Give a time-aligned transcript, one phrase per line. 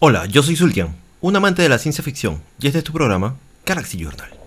[0.00, 3.34] Hola, yo soy Sultian, un amante de la ciencia ficción, y este es tu programa,
[3.66, 4.37] Galaxy Journal.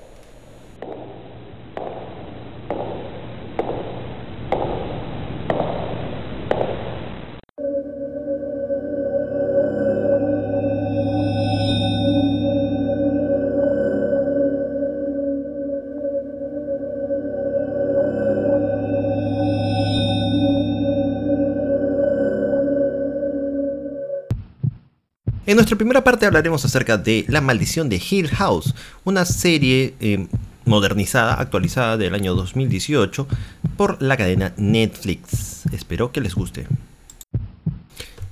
[25.52, 28.74] En nuestra primera parte hablaremos acerca de La maldición de Hill House,
[29.04, 30.28] una serie eh,
[30.64, 33.28] modernizada, actualizada del año 2018
[33.76, 35.66] por la cadena Netflix.
[35.74, 36.68] Espero que les guste.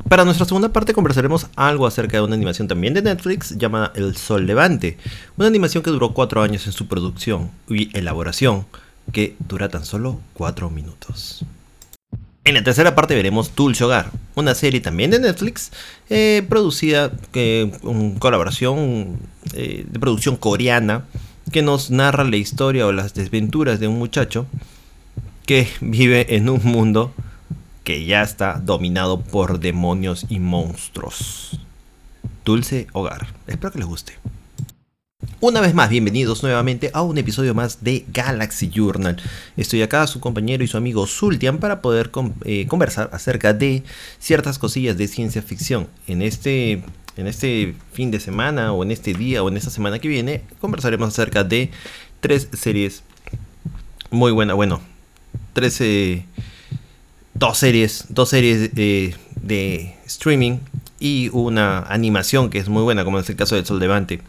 [0.07, 4.15] Para nuestra segunda parte conversaremos algo acerca de una animación también de Netflix llamada El
[4.15, 4.97] Sol Levante,
[5.35, 8.65] una animación que duró 4 años en su producción y elaboración,
[9.11, 11.43] que dura tan solo 4 minutos.
[12.45, 15.71] En la tercera parte veremos Dulce Hogar, una serie también de Netflix,
[16.09, 19.17] eh, producida eh, en colaboración
[19.53, 21.05] de producción coreana,
[21.51, 24.45] que nos narra la historia o las desventuras de un muchacho
[25.45, 27.13] que vive en un mundo
[27.83, 31.59] que ya está dominado por demonios y monstruos.
[32.45, 33.27] Dulce Hogar.
[33.47, 34.13] Espero que les guste.
[35.41, 39.15] Una vez más, bienvenidos nuevamente a un episodio más de Galaxy Journal.
[39.55, 42.11] Estoy acá, su compañero y su amigo Sultian, para poder
[42.43, 43.83] eh, conversar acerca de
[44.19, 45.87] ciertas cosillas de ciencia ficción.
[46.07, 46.83] En este,
[47.15, 50.41] en este fin de semana, o en este día, o en esta semana que viene,
[50.59, 51.71] conversaremos acerca de
[52.19, 53.03] tres series
[54.11, 54.57] muy buenas.
[54.57, 54.81] Bueno,
[55.53, 55.81] tres.
[57.33, 60.57] dos series, dos series eh, de streaming
[60.99, 64.19] y una animación que es muy buena, como es el caso de Sol Levante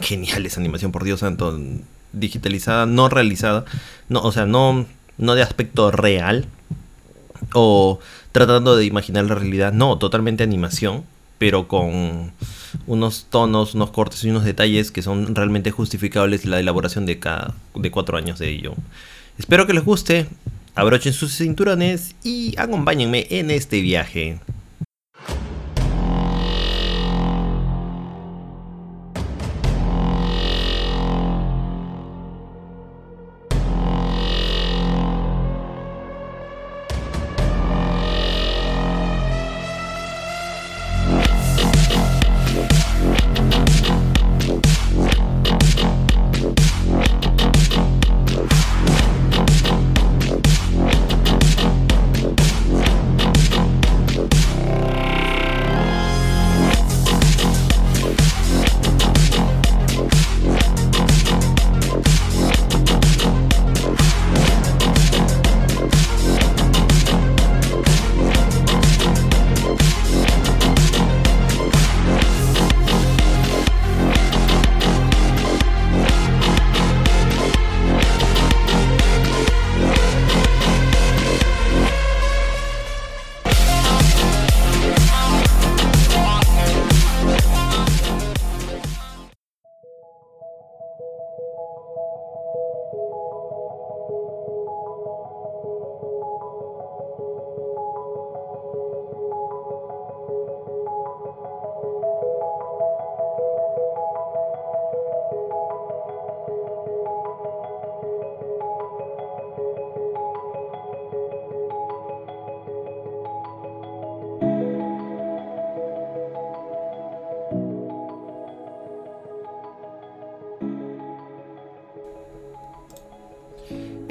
[0.00, 1.58] genial esa animación, por Dios santo,
[2.12, 3.64] digitalizada, no realizada,
[4.08, 4.86] no, o sea, no,
[5.18, 6.46] no de aspecto real
[7.52, 7.98] o
[8.32, 11.04] tratando de imaginar la realidad, no, totalmente animación,
[11.38, 12.32] pero con
[12.86, 17.54] unos tonos, unos cortes y unos detalles que son realmente justificables la elaboración de cada
[17.74, 18.74] de cuatro años de ello.
[19.38, 20.26] Espero que les guste,
[20.74, 24.38] abrochen sus cinturones y acompáñenme en este viaje.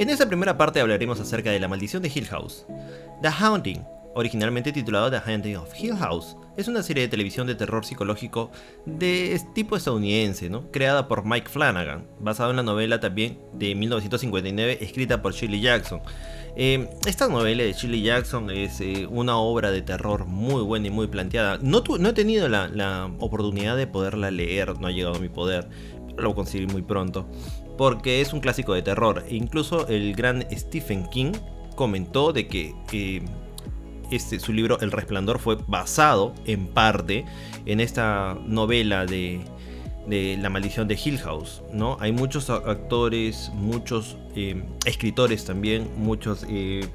[0.04, 2.66] En esta primera parte hablaremos acerca de la maldición de Hill House.
[3.22, 7.56] The Haunting, originalmente titulado The Haunting of Hill House, es una serie de televisión de
[7.56, 8.52] terror psicológico
[8.86, 10.70] de tipo estadounidense, ¿no?
[10.72, 16.02] creada por Mike Flanagan, basado en la novela también de 1959 escrita por Shirley Jackson.
[16.58, 20.92] Eh, esta novela de Shirley Jackson es eh, una obra de terror muy buena y
[20.92, 21.60] muy planteada.
[21.62, 25.70] No, he tenido la, la, oportunidad de poderla leer, no ha llegado a mi poder,
[26.18, 27.26] lo conseguí muy pronto
[27.78, 29.24] porque es un clásico de terror.
[29.30, 31.34] Incluso el gran Stephen King
[31.76, 32.74] comentó de que
[34.12, 37.26] este, su libro El Resplandor fue basado en parte
[37.66, 39.42] en esta novela de,
[40.40, 41.64] La maldición de Hill House.
[41.72, 41.98] ¿no?
[42.00, 46.88] Hay muchos actores, muchos eh, escritores también, muchos eh,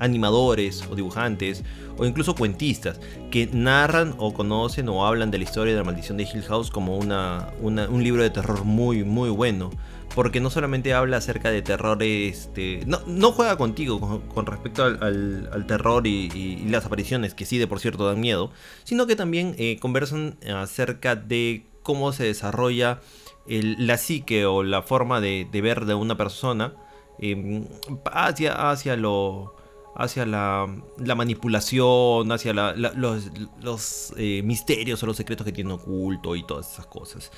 [0.00, 1.62] animadores o dibujantes
[1.96, 3.00] o incluso cuentistas
[3.30, 6.70] que narran o conocen o hablan de la historia de la maldición de Hill House
[6.70, 9.70] como una, un libro de terror muy muy bueno
[10.18, 15.64] porque no solamente habla acerca de terror, este, no, no juega contigo con, respecto al,
[15.68, 18.50] terror y, las apariciones, que sí de por cierto dan miedo,
[18.82, 23.00] sino que también eh, conversan acerca de cómo se desarrolla
[23.46, 26.74] la psique o la forma de, ver de una persona
[27.20, 27.68] em,
[28.12, 29.54] hacia, hacia lo
[29.94, 30.66] hacia la,
[31.14, 37.30] manipulación, hacia los, eh, misterios o los secretos que tiene oculto y todas esas cosas.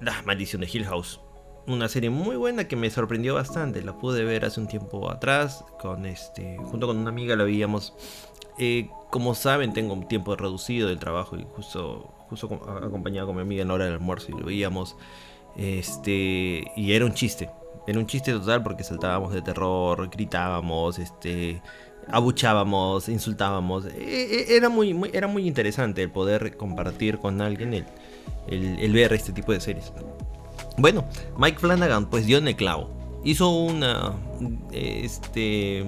[0.00, 1.18] La maldición de Hill House.
[1.66, 3.82] Una serie muy buena que me sorprendió bastante.
[3.82, 5.64] La pude ver hace un tiempo atrás.
[5.80, 6.58] Con este.
[6.58, 7.94] Junto con una amiga la veíamos.
[8.58, 12.46] Eh, como saben, tengo un tiempo reducido del trabajo y justo, justo
[12.82, 14.96] acompañado con mi amiga en hora del almuerzo y lo veíamos.
[15.56, 16.64] Este.
[16.76, 17.50] Y era un chiste
[17.86, 21.60] era un chiste total porque saltábamos de terror, gritábamos, este,
[22.08, 23.86] abuchábamos, insultábamos.
[23.86, 27.84] E, e, era muy, muy, era muy interesante el poder compartir con alguien el,
[28.48, 29.92] el, ver este tipo de series.
[30.78, 31.04] Bueno,
[31.38, 32.90] Mike Flanagan pues dio en el clavo.
[33.24, 34.14] Hizo una,
[34.72, 35.86] este,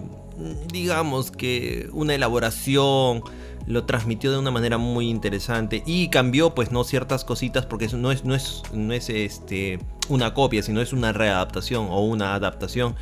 [0.73, 3.23] digamos que una elaboración
[3.67, 8.13] lo transmitió de una manera muy interesante y cambió pues no ciertas cositas porque no
[8.13, 9.79] es no es no es este
[10.11, 12.95] una copia sino es una readaptación o una adaptación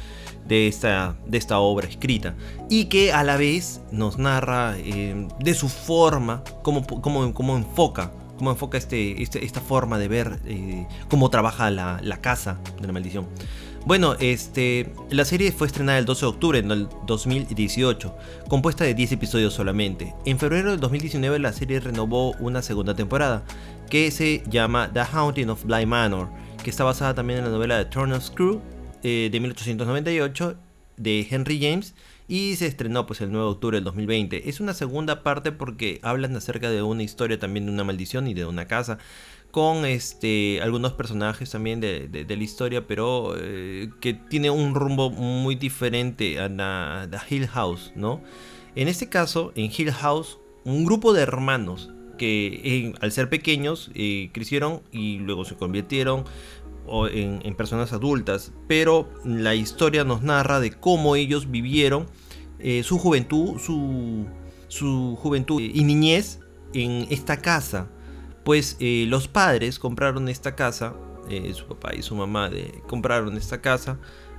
[0.46, 2.34] de esta, de esta obra escrita
[2.68, 8.12] y que a la vez nos narra eh, de su forma cómo, cómo, cómo enfoca
[8.42, 12.88] cómo enfoca este, este, esta forma de ver eh, cómo trabaja la, la casa de
[12.88, 13.28] la maldición
[13.86, 18.16] bueno, este, la serie fue estrenada el 12 de octubre del 2018,
[18.48, 20.14] compuesta de 10 episodios solamente.
[20.24, 23.42] En febrero del 2019 la serie renovó una segunda temporada,
[23.90, 26.28] que se llama The Haunting of Bly Manor,
[26.62, 28.60] que está basada también en la novela de Turner's Crew
[29.02, 30.56] eh, de 1898
[30.96, 31.94] de Henry James
[32.28, 34.48] y se estrenó pues el 9 de octubre del 2020.
[34.48, 38.34] Es una segunda parte porque hablan acerca de una historia también de una maldición y
[38.34, 38.98] de una casa
[39.52, 45.56] con este, algunos personajes también de, la historia, pero eh, que tiene un rumbo muy
[45.56, 48.22] diferente a la, Hill House, ¿no?
[48.74, 54.30] En este caso, en Hill House, un grupo de hermanos que al ser pequeños eh,
[54.32, 56.24] crecieron y luego se convirtieron
[57.10, 62.06] en, personas adultas, pero la historia nos narra de cómo ellos vivieron
[62.58, 66.40] eh, su juventud, su, juventud y niñez
[66.72, 67.88] en esta casa
[68.44, 70.94] pues eh, los padres compraron esta casa,
[71.28, 72.50] eh, su papá y su mamá
[72.88, 73.98] compraron esta casa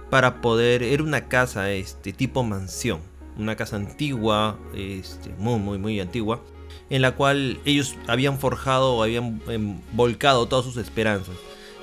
[0.09, 2.99] para poder, era una casa este, tipo mansión,
[3.37, 6.43] una casa antigua, este, muy, muy, muy antigua,
[6.89, 11.35] en la cual ellos habían forjado o habían em, volcado todas sus esperanzas.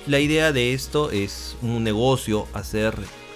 [0.07, 2.95] La idea de esto es un negocio, hacer,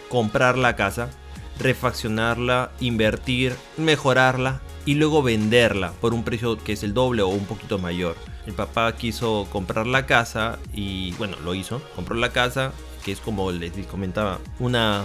[0.09, 1.11] comprar la casa,
[1.59, 7.45] refaccionarla, invertir, mejorarla y luego venderla por un precio que es el doble o un
[7.45, 8.17] poquito mayor.
[8.47, 11.83] El papá quiso comprar la casa y bueno, lo hizo.
[11.95, 12.73] Compró la casa,
[13.05, 15.05] que es como les comentaba, una,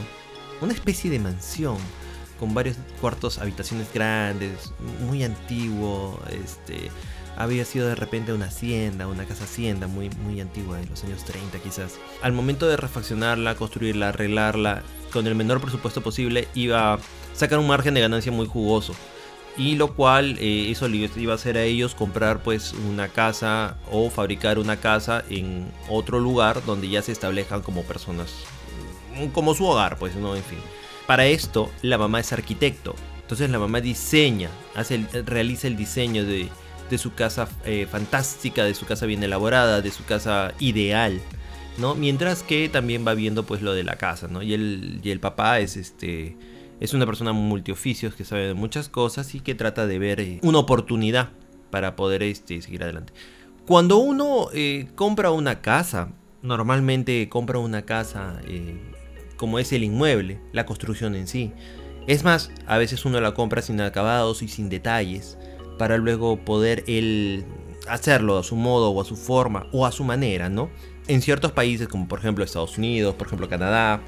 [0.62, 1.78] una especie de mansión
[2.40, 4.74] con varios cuartos, habitaciones grandes,
[5.08, 6.20] muy antiguo.
[6.32, 6.90] Este,
[7.40, 11.24] había sido de repente una hacienda, una casa hacienda muy, muy antigua de los años
[11.24, 11.98] 30 quizás.
[12.22, 14.84] Al momento de refaccionarla, construirla, arreglarla,
[15.14, 17.00] con el menor presupuesto posible, iba a
[17.34, 18.94] sacar un margen de ganancia muy jugoso.
[19.56, 23.78] Y lo cual eh, eso les iba a hacer a ellos comprar pues una casa
[23.90, 28.34] o fabricar una casa en otro lugar donde ya se establezcan como personas
[29.18, 30.60] mm, como su hogar pues no en fin.
[31.08, 32.96] Para esto la mamá es arquitecto.
[33.22, 36.50] Entonces la mamá diseña hace realiza el diseño de,
[36.90, 41.22] de su casa eh, fantástica de su casa bien elaborada de su casa ideal
[41.78, 45.12] no mientras que también va viendo pues lo de la casa no y el, y
[45.12, 46.38] el papá es este
[46.80, 50.40] es una persona multioficios que sabe de muchas cosas y que trata de ver eh,
[50.44, 51.30] una oportunidad
[51.72, 53.14] para poder este, seguir adelante.
[53.68, 58.40] Cuando uno eh, compra una casa, normalmente compra una casa
[59.40, 61.54] como es el inmueble, la construcción en sí.
[62.08, 65.38] Es más, a veces uno la compra sin acabados y sin detalles
[65.80, 67.44] para luego poder él
[67.88, 70.70] hacerlo a su modo o a su forma o a su manera, ¿no?
[71.08, 74.02] En ciertos países como por ejemplo Estados Unidos, por ejemplo Canadá,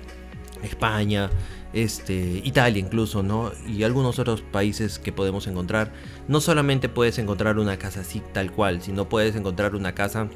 [0.61, 1.31] España,
[1.73, 3.51] este, Italia incluso, ¿no?
[3.67, 5.93] Y algunos otros países que podemos encontrar.
[6.27, 10.27] No solamente puedes encontrar una casa así tal cual, sino puedes encontrar una casa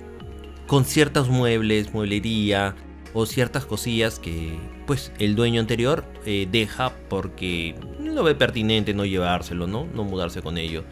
[0.66, 2.76] con ciertos muebles, mueblería
[3.14, 9.06] o ciertas cosillas que pues el dueño anterior eh, deja porque no ve pertinente no
[9.06, 9.86] llevárselo, ¿no?
[9.94, 10.84] No mudarse con ello.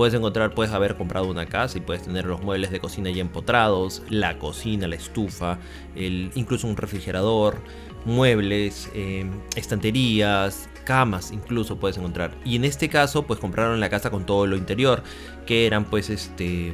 [0.00, 3.20] Puedes encontrar, puedes haber comprado una casa y puedes tener los muebles de cocina ya
[3.20, 5.58] empotrados, la cocina, la estufa,
[5.94, 7.58] el, incluso un refrigerador,
[8.06, 12.34] muebles, em, estanterías, camas incluso puedes encontrar.
[12.46, 15.02] Y en este caso pues compraron la casa con todo lo interior,
[15.44, 16.72] que eran pues este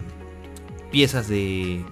[0.93, 1.85] piezas de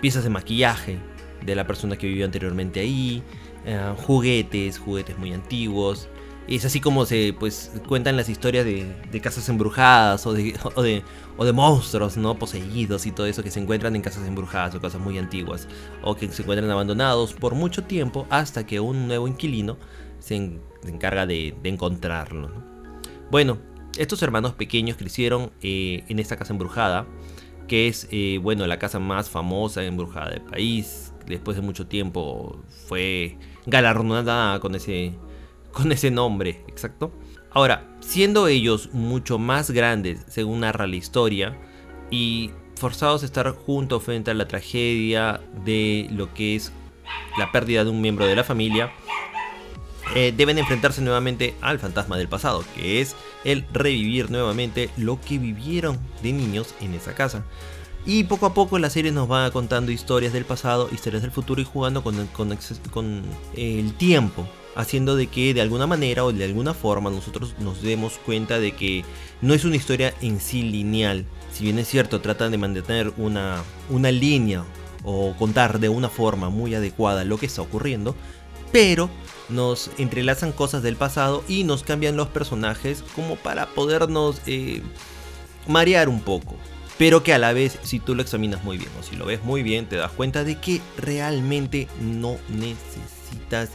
[0.00, 0.98] piezas de maquillaje,
[1.46, 3.22] de la persona que vivió anteriormente ahí,
[3.64, 6.08] eh, juguetes, juguetes muy antiguos.
[6.50, 11.04] Es así como se pues cuentan las historias de, casas embrujadas o de, o de,
[11.36, 12.34] o de monstruos, ¿no?
[12.38, 15.68] Poseídos y todo eso que se encuentran en casas embrujadas o casas muy antiguas.
[16.02, 19.78] O que se encuentran abandonados por mucho tiempo hasta que un nuevo inquilino
[20.18, 20.34] se,
[20.84, 22.50] encarga de, encontrarlo.
[23.30, 23.58] Bueno,
[23.96, 27.06] estos hermanos pequeños crecieron eh, en esta casa embrujada,
[27.68, 31.12] que es, eh, bueno, la casa más famosa embrujada del país.
[31.26, 35.12] Después de mucho tiempo fue galardonada con ese,
[35.72, 37.12] con ese nombre, exacto.
[37.50, 41.58] Ahora, siendo ellos mucho más grandes, según narra la historia,
[42.10, 46.72] y forzados a estar juntos frente a la tragedia de lo que es
[47.38, 48.92] la pérdida de un miembro de la familia,
[50.14, 55.38] eh, deben enfrentarse nuevamente al fantasma del pasado, que es el revivir nuevamente lo que
[55.38, 57.44] vivieron de niños en esa casa.
[58.06, 61.60] Y poco a poco la serie nos va contando historias del pasado, historias del futuro
[61.60, 62.16] y jugando con,
[63.56, 68.18] el tiempo, haciendo de que de alguna manera o de alguna forma nosotros nos demos
[68.24, 69.04] cuenta de que
[69.40, 71.24] no es una historia en sí lineal.
[71.52, 74.64] Si bien es cierto, tratan de mantener una, una línea
[75.02, 78.14] o contar de una forma muy adecuada lo que está ocurriendo,
[78.72, 79.10] pero
[79.48, 84.82] nos entrelazan cosas del pasado y nos cambian los personajes como para podernos eh,
[85.66, 86.56] marear un poco.
[86.98, 89.42] Pero que a la vez, si tú lo examinas muy bien o si lo ves
[89.42, 93.70] muy bien, te das cuenta de que realmente no necesitas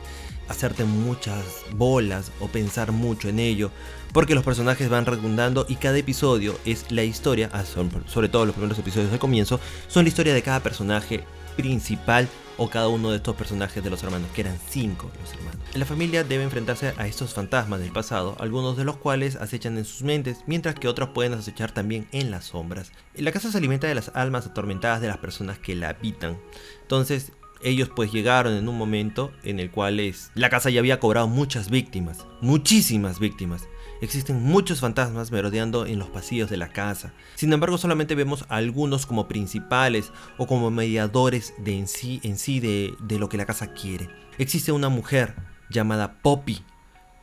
[0.48, 3.72] hacerte muchas bolas o pensar mucho en ello,
[4.14, 8.56] porque los personajes van redundando y cada episodio es la historia, ah, sobre todo los
[8.56, 11.24] primeros episodios del comienzo, son la historia de cada personaje
[11.56, 15.60] principal o cada uno de estos personajes de los hermanos, que eran cinco los hermanos.
[15.74, 19.86] La familia debe enfrentarse a estos fantasmas del pasado, algunos de los cuales acechan en
[19.86, 22.92] sus mentes, mientras que otros pueden acechar también en las sombras.
[23.16, 26.40] La casa se alimenta de las almas atormentadas de las personas que la habitan.
[26.82, 31.00] Entonces, ellos pues llegaron en un momento en el cual es, la casa ya había
[31.00, 33.68] cobrado muchas víctimas, muchísimas víctimas.
[34.02, 37.14] Existen muchos fantasmas merodeando en los pasillos de la casa.
[37.36, 42.38] Sin embargo, solamente vemos a algunos como principales o como mediadores de en sí, en
[42.38, 44.10] sí de, de lo que la casa quiere.
[44.38, 45.36] Existe una mujer
[45.70, 46.62] llamada Poppy,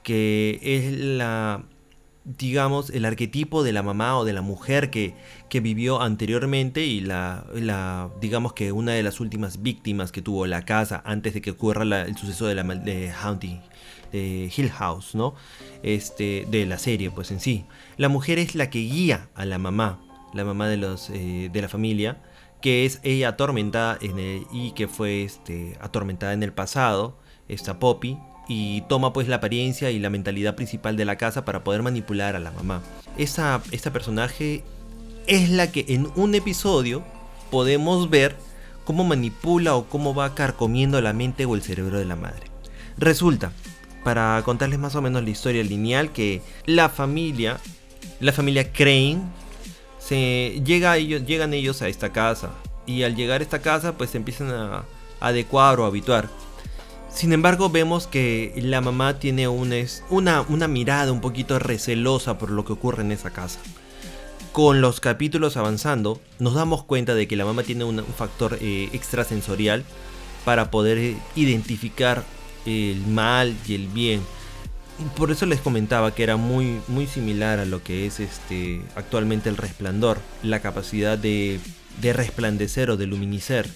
[0.02, 1.62] que es la
[2.24, 5.14] digamos, el arquetipo de la mamá o de la mujer que,
[5.48, 7.44] que vivió anteriormente y la,
[8.20, 11.82] digamos que una de las últimas víctimas que tuvo la casa antes de que ocurra
[12.02, 15.34] el suceso de la de Hill House, ¿no?
[15.82, 17.64] Este, de la serie, pues en sí.
[17.96, 20.00] La mujer es la que guía a la mamá,
[20.34, 22.22] la mamá de, los, eh, de la familia,
[22.60, 27.78] que es ella atormentada en el, y que fue este, atormentada en el pasado, esta
[27.78, 31.82] Poppy, y toma pues la apariencia y la mentalidad principal de la casa para poder
[31.82, 32.82] manipular a la mamá.
[33.16, 34.64] Esta, esta personaje
[35.26, 37.02] es la que en un episodio
[37.50, 38.36] podemos ver
[38.84, 42.46] cómo manipula o cómo va carcomiendo la mente o el cerebro de la madre.
[42.98, 43.52] Resulta,
[44.04, 47.58] para contarles más o menos la historia lineal, que la familia,
[48.20, 49.20] la familia Crane,
[49.98, 52.50] se llega ellos, llegan ellos a esta casa
[52.86, 54.84] y al llegar a esta casa pues se empiezan a
[55.20, 56.28] adecuar o habituar
[57.14, 59.76] sin embargo, vemos que la mamá tiene una,
[60.48, 63.60] una, mirada un poquito recelosa por lo que ocurre en esa casa.
[64.52, 68.88] Con los capítulos avanzando, nos damos cuenta de que la mamá tiene un, factor eh,
[68.92, 69.84] extrasensorial
[70.44, 72.24] para poder identificar
[72.66, 74.20] el mal y el bien.
[75.16, 79.48] Por eso les comentaba que era muy, muy similar a lo que es este, actualmente
[79.48, 81.60] el resplandor, la capacidad de,
[82.00, 83.68] de resplandecer o de luminecer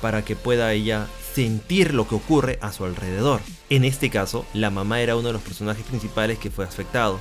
[0.00, 3.40] para que pueda ella sentir lo que ocurre a su alrededor.
[3.68, 7.18] En este caso, la mamá era uno de los personajes principales que fue afectado.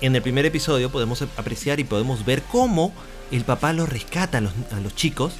[0.00, 2.92] En el primer episodio podemos apreciar y podemos ver cómo
[3.30, 5.34] el papá los rescata a los, chicos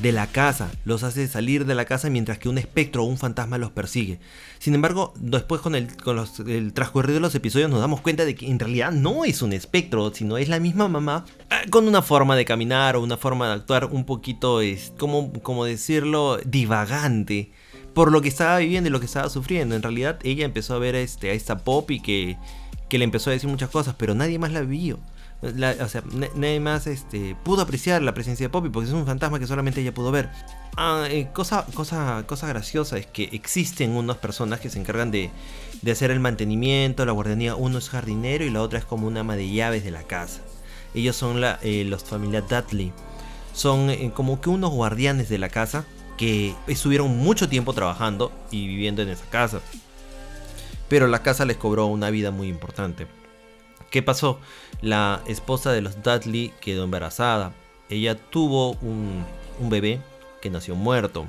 [0.00, 3.18] de la casa, los hace salir de la casa mientras que un espectro o un
[3.18, 4.18] fantasma los persigue.
[4.58, 8.34] Sin embargo, después con, el, con el transcurrir de los episodios nos damos cuenta de
[8.34, 12.02] que en realidad no es un espectro, sino es la misma mamá eh, con una
[12.02, 17.52] forma de caminar o una forma de actuar un poquito, es, como, como decirlo, divagante
[17.94, 19.74] por lo que estaba viviendo y lo que estaba sufriendo.
[19.74, 22.38] En realidad ella empezó a ver a, este, a esta Poppy que,
[22.88, 24.62] que le empezó a decir muchas cosas, pero nadie más la
[25.88, 26.02] sea,
[26.34, 29.80] nadie más este, pudo apreciar la presencia de Poppy porque es un fantasma que solamente
[29.80, 30.28] ella pudo ver.
[30.76, 35.30] Ah, eh, cosa, cosa, cosa graciosa es que existen unas personas que se encargan de,
[35.82, 37.54] de hacer el mantenimiento, la guardería.
[37.54, 40.40] Uno es jardinero y la otra es como una ama de llaves de la casa.
[40.94, 42.92] Ellos son la, eh, los familia Dudley.
[43.54, 45.86] Son eh, como que unos guardianes de la casa
[46.18, 49.60] que estuvieron mucho tiempo trabajando y viviendo en esa casa.
[50.88, 53.06] Pero la casa les cobró una vida muy importante.
[53.90, 54.38] ¿Qué pasó?
[54.82, 57.52] La esposa de los Dudley quedó embarazada.
[57.88, 59.26] Ella tuvo un,
[59.68, 60.00] bebé
[60.40, 61.26] que nació muerto.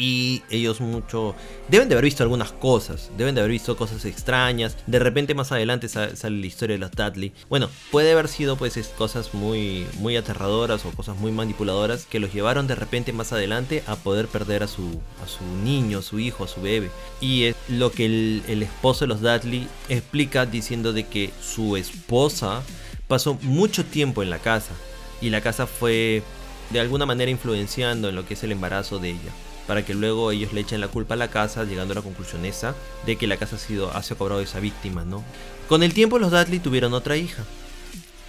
[0.00, 1.34] Y ellos mucho
[1.68, 4.78] deben de haber visto algunas cosas, deben de haber visto cosas extrañas.
[4.86, 7.34] De repente más adelante sale, la historia de los Dudley.
[7.50, 12.32] Bueno, puede haber sido pues cosas muy muy aterradoras o cosas muy manipuladoras que los
[12.32, 16.18] llevaron de repente más adelante a poder perder a su a su niño, a su
[16.18, 16.90] hijo, a su bebé.
[17.20, 21.76] Y es lo que el, el esposo de los Dudley explica diciendo de que su
[21.76, 22.62] esposa
[23.06, 24.72] pasó mucho tiempo en la casa
[25.20, 26.22] y la casa fue
[26.70, 29.32] de alguna manera influenciando en lo que es el embarazo de ella
[29.70, 32.44] para que luego ellos le echen la culpa a la casa, llegando a la conclusión
[32.44, 32.74] esa
[33.06, 35.22] de que la casa ha sido ha cobrado esa víctima, ¿no?
[35.68, 37.44] Con el tiempo los Dudley tuvieron otra hija,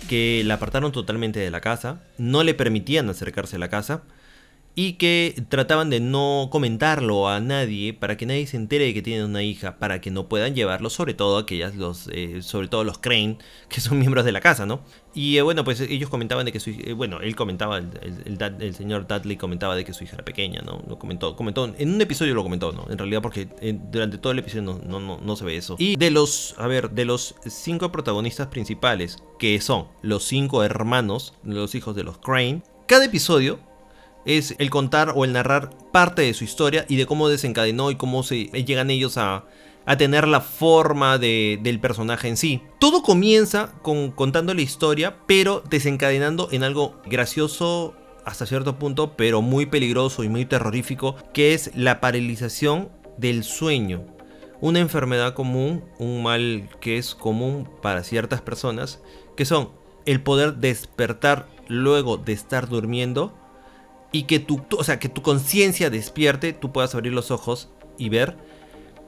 [0.08, 4.04] que la apartaron totalmente de la casa, no le permitían acercarse a la casa,
[4.76, 9.02] y que trataban de no comentarlo a nadie para que nadie se entere de que
[9.02, 12.84] tienen una hija, para que no puedan llevarlo, sobre todo aquellas, los, eh, sobre todo
[12.84, 13.38] los Crane,
[13.68, 14.82] que son miembros de la casa, ¿no?
[15.14, 17.90] Y eh, bueno, pues ellos comentaban de que su eh, bueno, él comentaba, el,
[18.60, 20.82] el, señor Dudley comentaba de que su hija era pequeña, ¿no?
[20.88, 22.88] Lo comentó, comentó, en un episodio lo comentó, ¿no?
[22.90, 23.50] En realidad porque
[23.92, 25.76] durante todo el episodio no, no, no, no se ve eso.
[25.80, 31.34] Y de los, a ver, de los cinco protagonistas principales, que son los cinco hermanos,
[31.44, 33.60] los hijos de los Crane, cada episodio
[34.26, 37.96] es el contar o el narrar parte de su historia y de cómo desencadenó y
[37.96, 39.46] cómo se llegan ellos a,
[39.98, 42.62] tener la forma del personaje en sí.
[42.80, 49.42] Todo comienza con contando la historia, pero desencadenando en algo gracioso hasta cierto punto, pero
[49.42, 54.06] muy peligroso y muy terrorífico, que es la paralización del sueño.
[54.62, 59.02] Una enfermedad común, un mal que es común para ciertas personas,
[59.36, 59.72] que son
[60.06, 63.41] el poder despertar luego de estar durmiendo
[64.12, 68.38] y que tu, o sea, tu conciencia despierte, tú puedas abrir los ojos y ver,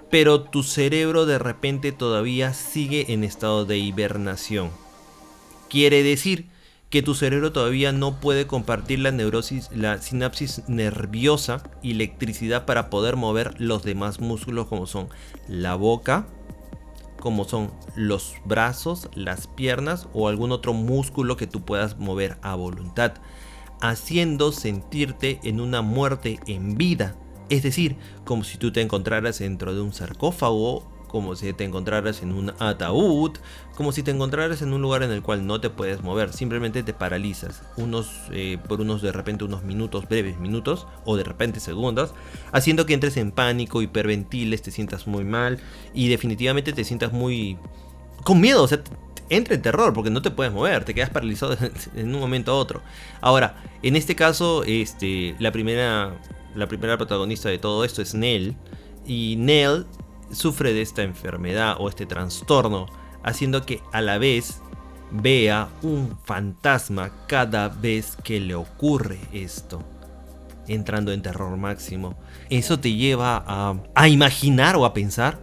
[0.09, 4.71] pero tu cerebro de repente todavía sigue en estado de hibernación.
[5.69, 6.47] Quiere decir
[6.89, 12.91] que tu cerebro todavía no puede compartir la neurosis, la sinapsis nerviosa y electricidad para
[12.91, 15.09] poder mover los demás músculos como son
[15.47, 16.27] la boca,
[17.19, 22.53] como son los brazos, las piernas o algún otro músculo que tú puedas mover a
[22.53, 23.13] voluntad
[23.83, 27.17] haciendo sentirte en una muerte en vida.
[27.49, 32.23] Es decir, como si tú te encontraras dentro de un sarcófago, como si te encontraras
[32.23, 33.33] en un ataúd,
[33.75, 36.81] como si te encontraras en un lugar en el cual no te puedes mover, simplemente
[36.81, 41.59] te paralizas unos, eh, por unos de repente unos minutos, breves minutos, o de repente
[41.59, 42.15] segundos,
[42.53, 45.59] haciendo que entres en pánico, hiperventiles, te sientas muy mal
[45.93, 47.57] y definitivamente te sientas muy
[48.23, 48.81] con miedo, o sea,
[49.29, 51.57] entra en terror porque no te puedes mover, te quedas paralizado
[51.95, 52.81] en un momento a otro.
[53.21, 56.19] Ahora, en este caso, este, la, primera,
[56.55, 58.55] la primera protagonista de todo esto es Nell.
[59.05, 59.85] Y Nell
[60.31, 62.87] sufre de esta enfermedad o este trastorno,
[63.23, 64.61] haciendo que a la vez
[65.11, 69.83] vea un fantasma cada vez que le ocurre esto.
[70.67, 72.15] Entrando en terror máximo.
[72.49, 75.39] Eso te lleva a, a imaginar o a pensar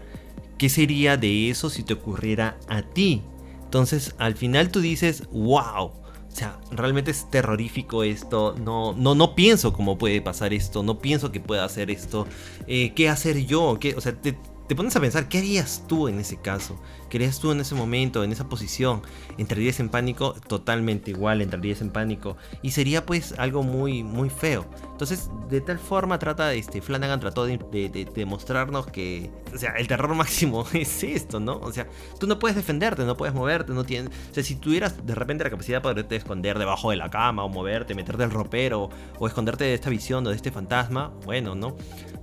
[0.60, 3.22] qué sería de eso si te ocurriera a ti.
[3.70, 5.92] Entonces, al final tú dices, wow.
[5.92, 8.56] O sea, realmente es terrorífico esto.
[8.58, 10.82] No, no, no pienso cómo puede pasar esto.
[10.82, 12.26] No pienso que pueda hacer esto.
[12.66, 13.78] Eh, ¿Qué hacer yo?
[13.78, 16.80] ¿Qué, o sea, te, te pones a pensar, ¿qué harías tú en ese caso?
[17.10, 19.02] ¿Qué harías tú en ese momento, en esa posición?
[19.36, 20.34] ¿Entrarías en pánico?
[20.46, 22.36] Totalmente igual, entrarías en pánico.
[22.62, 24.64] Y sería pues algo muy, muy feo.
[24.92, 29.88] Entonces, de tal forma trata, este, Flanagan trató de, de, mostrarnos que, o sea, el
[29.88, 31.58] terror máximo es esto, ¿no?
[31.58, 31.88] O sea,
[32.20, 34.12] tú no puedes defenderte, no puedes moverte, no tienes...
[34.30, 37.42] O sea, si tuvieras de repente la capacidad de poderte esconder debajo de la cama
[37.42, 41.56] o moverte, meterte el ropero o esconderte de esta visión o de este fantasma, bueno,
[41.56, 41.76] ¿no?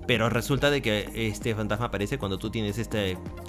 [0.07, 2.99] Pero resulta de que este fantasma aparece cuando tú tienes esta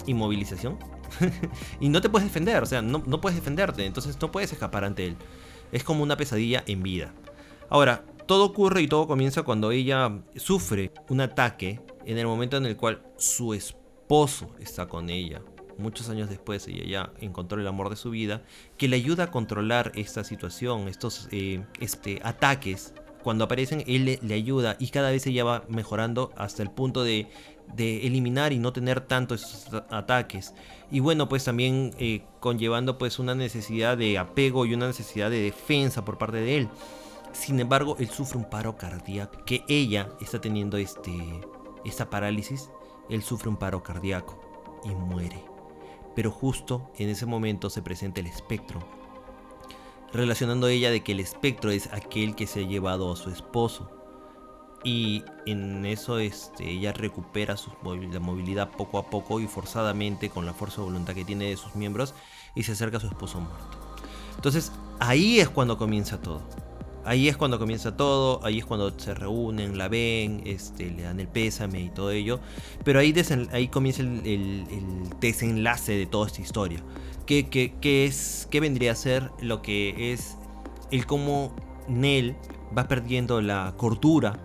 [0.06, 0.97] inmovilización
[1.80, 4.84] y no te puedes defender, o sea, no, no puedes defenderte, entonces no puedes escapar
[4.84, 5.16] ante él.
[5.72, 7.12] Es como una pesadilla en vida.
[7.68, 12.66] Ahora, todo ocurre y todo comienza cuando ella sufre un ataque en el momento en
[12.66, 15.42] el cual su esposo está con ella.
[15.78, 18.42] Muchos años después ella ya encontró el amor de su vida
[18.76, 24.34] que le ayuda a controlar esta situación, estos eh, este, ataques cuando aparecen, él le,
[24.34, 27.28] ayuda y cada vez ella va mejorando hasta el punto de,
[27.76, 30.54] eliminar y no tener tantos ataques.
[30.90, 35.42] Y bueno, pues también eh, conllevando pues una necesidad de apego y una necesidad de
[35.42, 36.68] defensa por parte de él.
[37.32, 41.12] Sin embargo, él sufre un paro cardíaco, que ella está teniendo este,
[41.84, 42.70] esta parálisis,
[43.10, 44.40] él sufre un paro cardíaco
[44.84, 45.44] y muere.
[46.16, 48.97] Pero justo en ese momento se presenta el espectro
[50.12, 53.90] relacionando ella de que el espectro es aquel que se ha llevado a su esposo.
[54.84, 57.72] Y en eso este, ella recupera su
[58.12, 61.56] la movilidad poco a poco y forzadamente con la fuerza de voluntad que tiene de
[61.56, 62.14] sus miembros
[62.54, 63.78] y se acerca a su esposo muerto.
[64.36, 66.42] Entonces ahí es cuando comienza todo.
[67.04, 71.18] ahí es cuando comienza todo, ahí es cuando se reúnen, la ven, este, le dan
[71.18, 72.38] el pésame y todo ello.
[72.84, 73.14] Pero ahí,
[73.52, 76.82] ahí comienza el, desenlace de toda esta historia.
[77.28, 80.38] Que, es, que vendría a ser lo que es
[80.90, 81.54] el cómo
[81.86, 82.34] Nell
[82.76, 84.40] va perdiendo la cordura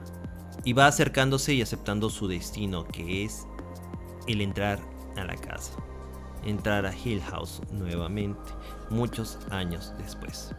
[0.65, 3.47] y va acercándose y aceptando su destino, que es
[4.27, 4.79] el entrar
[5.15, 5.71] a la casa.
[6.45, 8.51] Entrar a Hill House nuevamente,
[8.89, 10.53] muchos años después.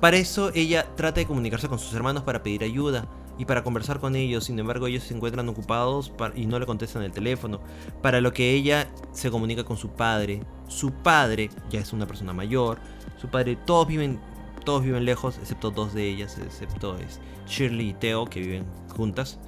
[0.00, 3.98] Para eso ella trata de comunicarse con sus hermanos para pedir ayuda y para conversar
[3.98, 7.60] con ellos, sin embargo ellos se encuentran ocupados y no le contestan el teléfono,
[8.02, 10.42] para lo que ella se comunica con su padre.
[10.68, 12.78] Su padre ya es una persona mayor,
[13.20, 14.20] su padre, todos viven,
[14.64, 19.38] todos viven lejos, excepto dos de ellas, excepto es Shirley y Theo, que viven juntas.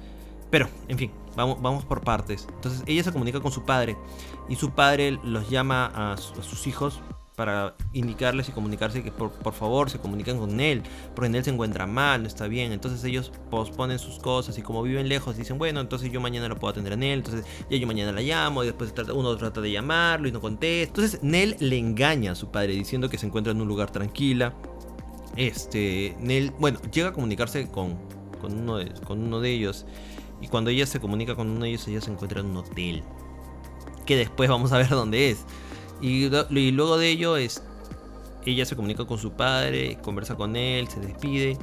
[0.49, 2.47] Pero, en fin, vamos, vamos por partes.
[2.55, 3.97] Entonces ella se comunica con su padre
[4.47, 6.99] y su padre los llama a, sus hijos
[7.39, 10.83] para indicarles y comunicarse que por, favor se comuniquen con él,
[11.15, 12.73] porque él se encuentra mal, no está bien.
[12.73, 16.57] Entonces ellos posponen sus cosas y como viven lejos dicen, bueno, entonces yo mañana lo
[16.57, 19.71] puedo atender a Nell, entonces ya yo mañana la llamo y después uno trata de
[19.71, 20.89] llamarlo y no contesta.
[20.89, 24.53] Entonces Nell le engaña a su padre diciendo que se encuentra en un lugar tranquila.
[25.37, 27.95] Este, Nell, bueno, llega a comunicarse con,
[28.41, 29.85] con, uno, de, con uno de ellos
[30.41, 33.01] y cuando ella se comunica con uno de ellos, ella se encuentra en un hotel.
[34.05, 35.45] Que después vamos a ver dónde es.
[36.01, 36.29] Y,
[36.71, 37.63] luego de ello es.
[38.45, 41.57] Ella se comunica con su padre, conversa con él, se despide.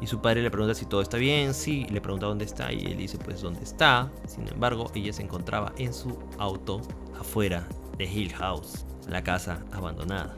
[0.00, 2.86] Y su padre le pregunta si todo está bien, sí, le pregunta dónde está y
[2.86, 4.10] él dice pues dónde está.
[4.26, 6.80] Sin embargo, ella se encontraba en su auto
[7.18, 10.34] afuera de Hill House, la casa abandonada.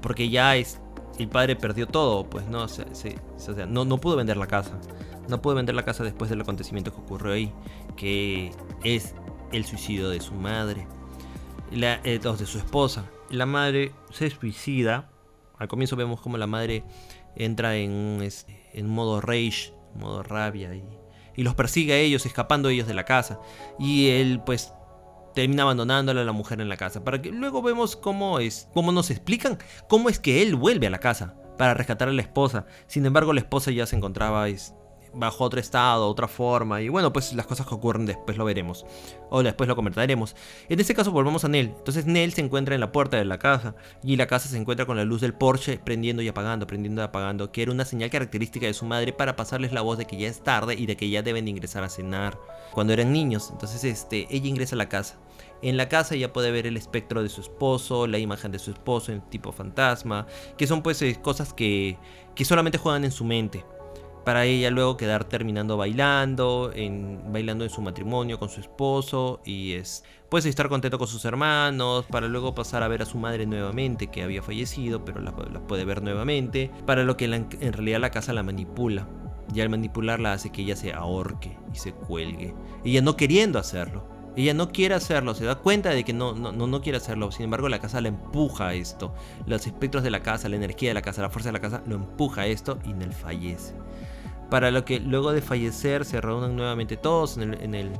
[0.00, 0.80] Porque ya es,
[1.18, 2.86] el padre perdió todo, pues no, o sea,
[3.66, 4.80] no, no pudo vender la casa
[5.28, 7.52] no pudo vender la casa después del acontecimiento que ocurrió ahí,
[7.96, 8.50] que
[8.82, 9.14] es
[9.52, 10.86] el suicidio de su madre,
[11.72, 13.06] la, eh, de su esposa.
[13.30, 15.10] La madre se suicida.
[15.58, 16.84] Al comienzo vemos como la madre
[17.36, 18.26] entra en,
[18.72, 20.84] en modo rage, modo rabia y,
[21.36, 23.40] y los persigue a ellos, escapando ellos de la casa.
[23.78, 24.72] Y él pues
[25.34, 27.04] termina abandonándola a la mujer en la casa.
[27.04, 30.90] Para que luego vemos cómo es, cómo nos explican cómo es que él vuelve a
[30.90, 32.66] la casa para rescatar a la esposa.
[32.86, 34.48] Sin embargo, la esposa ya se encontraba
[35.14, 36.80] bajo otro estado, otra forma.
[36.80, 38.86] Y bueno, pues las cosas que ocurren después lo veremos.
[39.30, 40.34] O después lo comentaremos.
[40.68, 41.74] En este caso volvemos a Nell.
[41.76, 43.74] Entonces Nell se encuentra en la puerta de la casa.
[44.02, 47.04] Y la casa se encuentra con la luz del Porsche prendiendo y apagando, prendiendo y
[47.04, 47.52] apagando.
[47.52, 50.28] Que era una señal característica de su madre para pasarles la voz de que ya
[50.28, 52.38] es tarde y de que ya deben ingresar a cenar.
[52.72, 53.50] Cuando eran niños.
[53.50, 55.18] Entonces este, ella ingresa a la casa.
[55.60, 58.70] En la casa ya puede ver el espectro de su esposo, la imagen de su
[58.70, 61.98] esposo en tipo fantasma, que son pues eh, cosas que,
[62.36, 63.64] que solamente juegan en su mente
[64.28, 69.72] para ella luego quedar terminando bailando, en, bailando en su matrimonio con su esposo y
[69.72, 73.46] es pues estar contento con sus hermanos, para luego pasar a ver a su madre
[73.46, 78.10] nuevamente que había fallecido, pero la, puede ver nuevamente, para lo que en realidad la
[78.10, 79.08] casa la manipula.
[79.54, 82.54] Y al manipularla hace que ella se ahorque y se cuelgue.
[82.84, 84.04] Ella no queriendo hacerlo.
[84.36, 87.32] Ella no quiere hacerlo, se da cuenta de que no, no, no quiere hacerlo.
[87.32, 89.14] Sin embargo, la casa la empuja a esto.
[89.46, 91.82] Los espectros de la casa, la energía de la casa, la fuerza de la casa
[91.86, 93.72] lo empuja a esto y Nell fallece
[94.50, 97.90] para lo que luego de fallecer se reúnen nuevamente todos en el,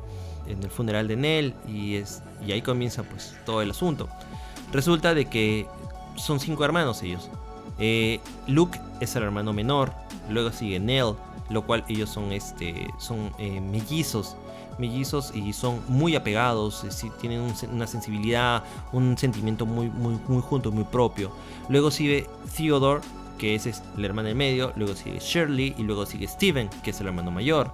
[0.71, 4.09] funeral de Nell y, es, y ahí comienza pues todo el asunto.
[4.73, 5.67] Resulta de que
[6.17, 7.31] son cinco hermanos ellos.
[7.79, 9.93] Eh, Luke es el hermano menor,
[10.31, 11.15] luego sigue Nell,
[11.51, 14.37] lo cual ellos son, este, son eh, mellizos
[14.79, 16.85] mellizos y son muy apegados,
[17.21, 21.33] tienen una sensibilidad, un sentimiento muy, muy, muy junto, muy propio.
[21.69, 23.03] Luego sigue Theodore,
[23.39, 27.01] que es el hermano en medio, luego sigue Shirley y luego sigue Steven, que es
[27.01, 27.73] el hermano mayor.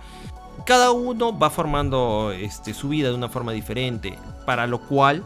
[0.66, 5.24] Cada uno va formando este, su vida de una forma diferente, para lo cual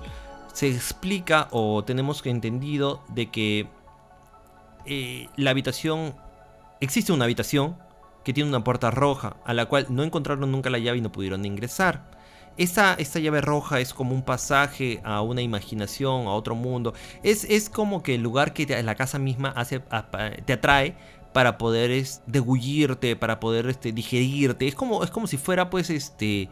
[0.55, 3.68] se explica o tenemos entendido de que
[4.87, 6.14] eh, la habitación,
[6.81, 7.77] existe una habitación
[8.24, 11.12] que tiene una puerta roja, a la cual no encontraron nunca la llave y no
[11.12, 12.17] pudieron ingresar.
[12.59, 16.92] Esta, llave roja es como un pasaje a una imaginación, a otro mundo.
[17.23, 19.81] Es, es como que el lugar que la casa misma hace,
[20.44, 20.97] te atrae
[21.33, 24.66] para poder degullirte, para poder este, digerirte.
[24.66, 26.49] Es como, es como si fuera pues este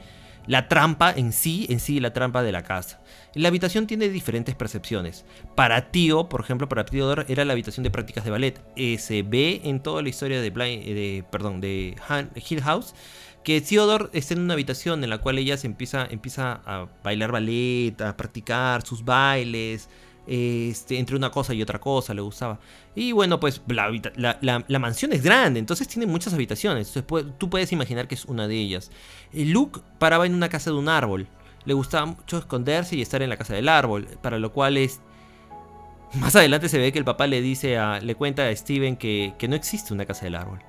[0.47, 3.01] la trampa en sí, en sí la trampa de la casa.
[3.35, 5.25] La habitación tiene diferentes percepciones.
[5.55, 8.63] Para Tío, por ejemplo, para Theodore era la habitación de prácticas de ballet.
[8.77, 11.97] Eh, se ve en toda la historia de, de, perdón, de
[12.49, 12.95] Hill House
[13.47, 17.31] que Theodore está en una habitación en la cual ella se empieza, empieza a bailar
[17.31, 19.89] ballet, a practicar sus bailes,
[20.27, 22.59] este, entre una cosa y otra cosa, le gustaba.
[22.97, 26.89] Y bueno, pues la, mansión es grande, entonces tiene muchas habitaciones.
[26.97, 28.91] Entonces, tú puedes imaginar que es una de ellas.
[29.33, 31.29] Luke paraba en una casa de un árbol.
[31.67, 35.01] Le gustaba mucho esconderse y estar en la casa del árbol, para lo cual es...
[36.15, 39.47] Más adelante se ve que el papá le dice le cuenta a Steven que, que
[39.47, 40.61] no existe una casa del árbol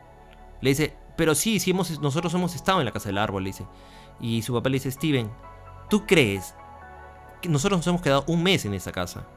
[0.62, 3.66] Le dice, pero sí, sí hemos, nosotros hemos estado en la casa del árbol, dice.
[4.22, 5.30] Y su papá le dice, Steven,
[5.90, 6.56] ¿tú crees
[7.42, 9.28] que nosotros nos hemos quedado un mes en esa casa?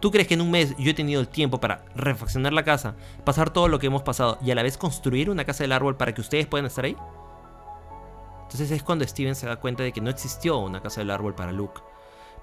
[0.00, 2.94] ¿Tú crees que en un mes yo he tenido el tiempo para refaccionar la casa,
[3.24, 5.96] pasar todo lo que hemos pasado y a la vez construir una casa del árbol
[5.96, 6.96] para que ustedes puedan estar ahí?
[8.42, 11.34] Entonces es cuando Steven se da cuenta de que no existió una casa del árbol
[11.34, 11.80] para Luke.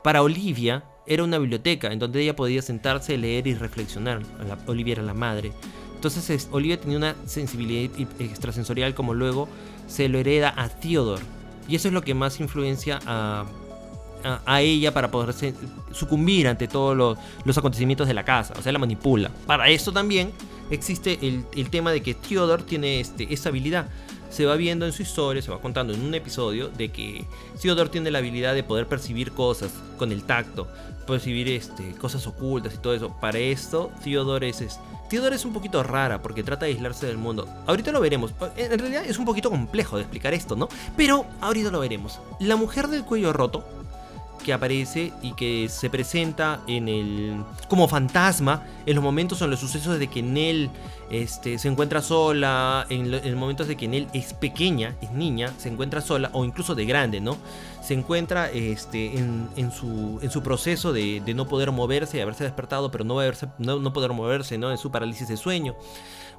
[0.03, 4.21] Para Olivia era una biblioteca en donde ella podía sentarse, leer y reflexionar.
[4.67, 5.51] Olivia era la madre.
[6.07, 9.47] Entonces Olivia tenía una sensibilidad extrasensorial como luego
[9.87, 11.23] se lo hereda a Theodore.
[11.67, 13.45] Y eso es lo que más influencia a,
[14.45, 15.33] a, ella para poder
[15.91, 18.53] sucumbir ante todos los, los, acontecimientos de la casa.
[18.57, 19.31] O sea, la manipula.
[19.47, 20.31] Para esto también
[20.69, 23.87] existe el, el tema de que Theodore tiene este, esta habilidad
[24.29, 27.25] se va viendo en su historia, se va contando en un episodio de que
[27.61, 30.67] Theodore tiene la habilidad de poder percibir cosas con el tacto,
[31.05, 33.15] percibir este, cosas ocultas y todo eso.
[33.19, 34.79] Para esto, Theodore es, es,
[35.11, 37.47] es un poquito rara porque trata de aislarse del mundo.
[37.67, 38.33] Ahorita lo veremos.
[38.57, 40.67] En realidad es un poquito complejo de explicar esto, ¿no?
[40.97, 42.19] Pero ahorita lo veremos.
[42.39, 43.63] La mujer del cuello roto
[44.45, 49.59] que aparece y que se presenta en el como fantasma en los momentos en los
[49.59, 50.69] sucesos de que Nell
[51.09, 55.69] este, se encuentra sola, en, los momentos de que Nell es pequeña, es niña, se
[55.69, 57.37] encuentra sola o incluso de grande, ¿no?
[57.81, 62.91] Se encuentra este, en, su, en su proceso de, no poder moverse, de haberse despertado,
[62.91, 63.19] pero no,
[63.57, 64.71] no, poder moverse, ¿no?
[64.71, 65.75] En su parálisis de sueño.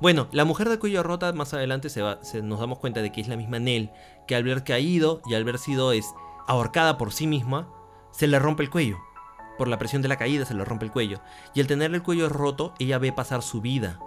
[0.00, 3.20] Bueno, la mujer de cuello rota más adelante se va, nos damos cuenta de que
[3.20, 3.90] es la misma Nell,
[4.26, 6.06] que al haber caído y al haber sido es,
[6.46, 7.68] ahorcada por sí misma,
[8.16, 8.98] se le rompe el cuello.
[9.58, 11.20] Por la presión de la caída se le rompe el cuello.
[11.54, 14.00] Y al tener el cuello roto, ella ve pasar su vida.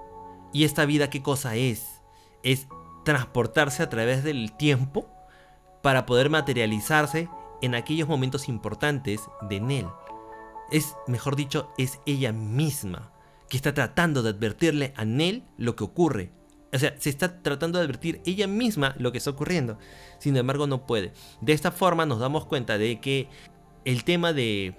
[0.51, 2.01] ¿Y esta vida qué cosa es?
[2.43, 2.67] Es
[3.05, 5.07] transportarse a través del tiempo
[5.81, 7.29] para poder materializarse
[7.61, 9.87] en aquellos momentos importantes de Nell.
[10.71, 13.11] Es, mejor dicho, es ella misma
[13.49, 16.31] que está tratando de advertirle a Nell lo que ocurre.
[16.71, 19.79] O sea, se está tratando de advertir ella misma lo que está ocurriendo.
[20.19, 21.13] Sin embargo, no puede.
[21.41, 23.27] De esta forma nos damos cuenta de que
[23.85, 24.75] el tema de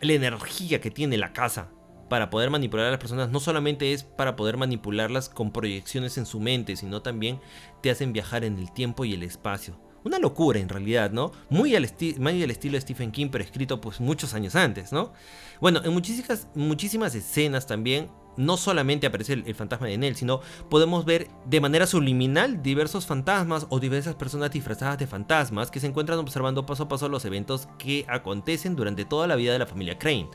[0.00, 1.70] la energía que tiene la casa
[2.08, 6.26] para poder manipular a las personas no solamente es para poder manipularlas con proyecciones en
[6.26, 7.40] su mente, sino también
[7.80, 9.80] te hacen viajar en el tiempo y el espacio.
[10.04, 11.32] Una locura en realidad, ¿no?
[11.48, 15.12] Muy al, al estilo de Stephen King, pero escrito pues muchos años antes, ¿no?
[15.60, 20.40] Bueno, en muchísimas, muchísimas escenas también no solamente aparece el, fantasma de Nell, sino
[20.70, 25.86] podemos ver de manera subliminal diversos fantasmas o diversas personas disfrazadas de fantasmas que se
[25.86, 29.66] encuentran observando paso a paso los eventos que acontecen durante toda la vida de la
[29.66, 30.28] familia Crane.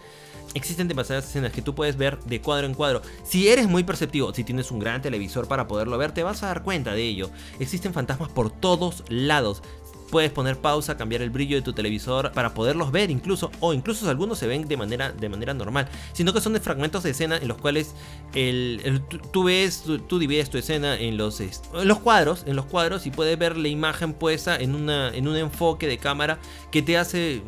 [0.53, 3.01] Existen demasiadas escenas que tú puedes ver de cuadro en cuadro.
[3.23, 6.47] Si eres muy perceptivo, si tienes un gran televisor para poderlo ver, te vas a
[6.47, 7.29] dar cuenta de ello.
[7.60, 9.62] Existen fantasmas por todos lados.
[10.10, 14.10] Puedes poner pausa, cambiar el brillo de tu televisor para poderlos ver incluso, o incluso
[14.10, 17.38] algunos se ven de manera, de manera normal, sino que son de fragmentos de escena
[17.38, 17.93] en los cuales
[18.34, 21.41] el, tú, ves, tú, divides tu escena en los,
[21.84, 25.36] los cuadros, en los cuadros y puedes ver la imagen puesta en, una, en un
[25.36, 26.39] enfoque de cámara
[26.72, 27.41] que te hace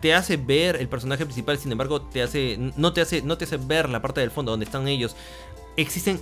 [0.00, 3.44] te hace ver el personaje principal, sin embargo, te hace, no, te hace, no te
[3.44, 5.16] hace ver la parte del fondo donde están ellos.
[5.76, 6.20] Existen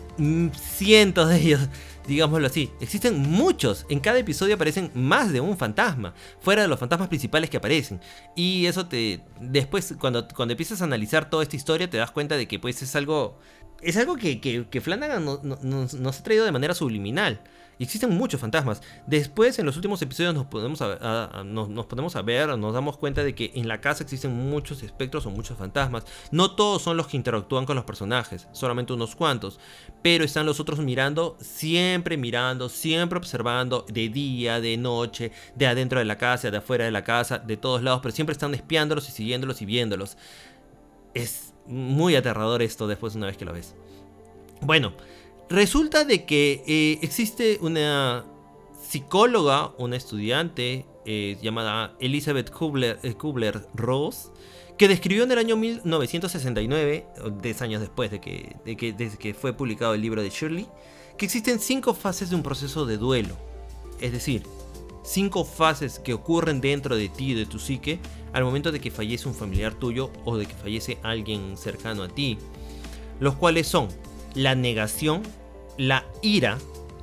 [0.54, 1.60] cientos de ellos
[2.08, 2.70] digámoslo así.
[2.80, 7.50] Existen muchos, en cada episodio aparecen más de un fantasma, fuera de los fantasmas principales
[7.50, 8.00] que aparecen.
[8.34, 12.36] Y eso te después cuando cuando empiezas a analizar toda esta historia te das cuenta
[12.36, 13.38] de que pues es algo
[13.82, 17.40] es algo que, que, Flanagan nos ha traído de manera subliminal.
[17.78, 18.82] Existen muchos fantasmas.
[19.06, 23.22] Después, en los últimos episodios, nos podemos, a, nos, podemos a ver, nos damos cuenta
[23.22, 26.04] de que en la casa existen muchos espectros o muchos fantasmas.
[26.32, 29.60] No todos son los que interactúan con los personajes, solamente unos cuantos.
[30.02, 36.00] Pero están los otros mirando, siempre mirando, siempre observando, de día, de noche, de adentro
[36.00, 39.08] de la casa, de afuera de la casa, de todos lados, pero siempre están espiándolos
[39.08, 40.16] y siguiéndolos y viéndolos.
[41.14, 43.76] Es muy aterrador esto después una vez que lo ves.
[44.60, 44.94] Bueno,
[45.50, 48.26] Resulta de que eh, existe una
[48.86, 54.30] psicóloga, una estudiante eh, llamada Elizabeth eh, Kubler-Ross,
[54.76, 57.06] que describió en el año 1969,
[57.40, 58.56] 10 años después de que,
[59.18, 60.68] que fue publicado el libro de Shirley,
[61.16, 63.34] que existen cinco fases de un proceso de duelo.
[64.00, 64.42] Es decir,
[65.02, 67.98] cinco fases que ocurren dentro de ti, de tu psique,
[68.34, 72.08] al momento de que fallece un familiar tuyo o de que fallece alguien cercano a
[72.08, 72.38] ti.
[73.18, 73.88] Los cuales son
[74.34, 75.22] la negación,
[75.76, 76.58] la ira,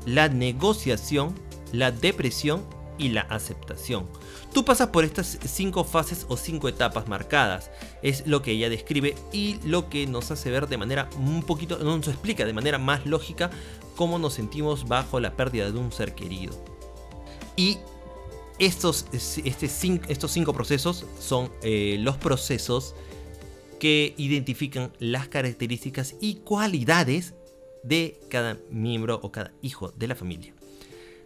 [0.06, 1.36] la negociación,
[1.72, 2.64] la depresión
[2.98, 4.08] y la aceptación.
[4.54, 7.72] Tú pasas por estas cinco fases o cinco etapas marcadas.
[8.02, 11.78] Es lo que ella describe y lo que nos hace ver de manera un poquito,
[11.80, 13.50] nos explica de manera más lógica
[13.96, 16.54] cómo nos sentimos bajo la pérdida de un ser querido.
[17.58, 17.80] Y
[18.60, 19.66] estos, este
[20.08, 22.96] estos cinco procesos son eh, los procesos
[23.80, 27.34] que identifican las características y cualidades
[27.84, 30.54] de cada miembro o cada hijo de la familia.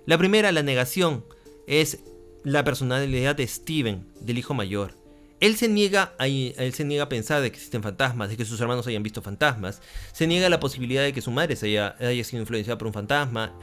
[0.06, 1.24] La primera, la negación,
[1.68, 2.00] es
[2.44, 4.94] la personalidad de Steven, del hijo mayor.
[5.40, 8.44] Él se, niega a, él se niega a pensar de que existen fantasmas, de que
[8.44, 9.82] sus hermanos hayan visto fantasmas.
[10.12, 12.94] Se niega a la posibilidad de que su madre haya, haya sido influenciada por un
[12.94, 13.54] fantasma.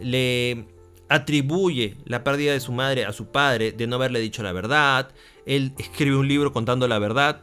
[0.00, 0.64] Le
[1.08, 5.10] atribuye la pérdida de su madre a su padre de no haberle dicho la verdad.
[5.46, 7.42] Él escribe un libro contando la verdad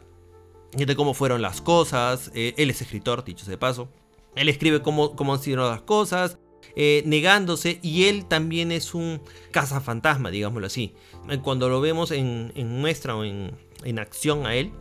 [0.72, 2.32] de cómo fueron las cosas.
[2.34, 3.90] Eh, él es escritor, dicho de paso.
[4.36, 6.38] Él escribe cómo, cómo han sido las cosas.
[6.76, 10.94] Eh, negándose y él también es un cazafantasma, digámoslo así.
[11.30, 13.52] Eh, cuando lo vemos en, en muestra o en,
[13.84, 14.72] en acción a él,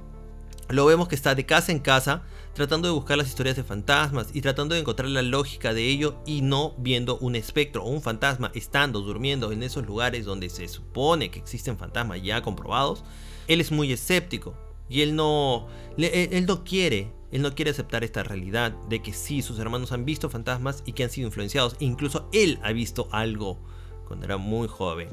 [0.68, 4.29] lo vemos que está de casa en casa tratando de buscar las historias de fantasmas
[4.33, 8.01] y tratando de encontrar la lógica de ello y no viendo un espectro o un
[8.01, 13.05] fantasma estando durmiendo en esos lugares donde se supone que existen fantasmas ya comprobados.
[13.46, 14.57] Él es muy escéptico
[14.88, 19.42] y él no, él no quiere, él no quiere aceptar esta realidad de que sí,
[19.42, 21.77] sus hermanos han visto fantasmas y que han sido influenciados.
[21.81, 23.59] incluso él ha visto algo
[24.07, 25.09] cuando era muy joven.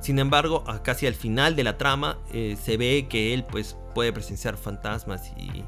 [0.00, 4.12] Sin embargo, casi al final de la trama eh, se ve que él pues puede
[4.12, 5.64] presenciar fantasmas y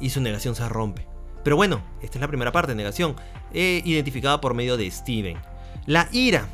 [0.00, 1.06] y su negación se rompe.
[1.44, 3.14] Pero bueno, esta es la primera parte, negación,
[3.52, 5.38] eh, identificada por medio de Steven.
[5.86, 6.48] La ira.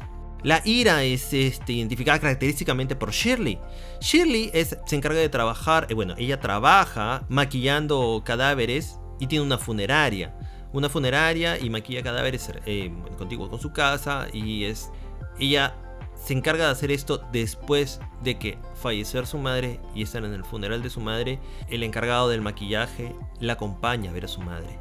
[0.46, 3.58] La ira es este, identificada característicamente por Shirley.
[4.00, 9.58] Shirley es, se encarga de trabajar, eh, bueno, ella trabaja maquillando cadáveres y tiene una
[9.58, 10.38] funeraria.
[10.72, 14.92] Una funeraria y maquilla cadáveres eh, contigo con su casa y es...
[15.40, 15.74] Ella
[16.14, 20.44] se encarga de hacer esto después de que fallecer su madre y estar en el
[20.44, 24.78] funeral de su madre, el encargado del maquillaje la acompaña a ver a su madre.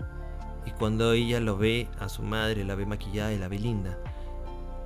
[0.67, 3.97] Y cuando ella lo ve a su madre, la ve maquillada y la ve linda.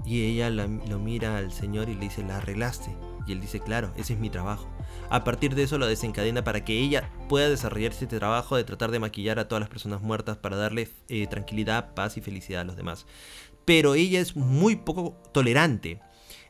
[0.06, 2.96] Y ella lo mira al Señor y le dice, la arreglaste.
[3.28, 4.68] Y él dice, claro, ese es mi trabajo.
[5.10, 8.92] A partir de eso lo desencadena para que ella pueda desarrollar este trabajo de tratar
[8.92, 12.66] de maquillar a todas las personas muertas para darle eh, tranquilidad, paz y felicidad a
[12.66, 13.06] los demás.
[13.66, 16.00] Pero ella es muy poco tolerante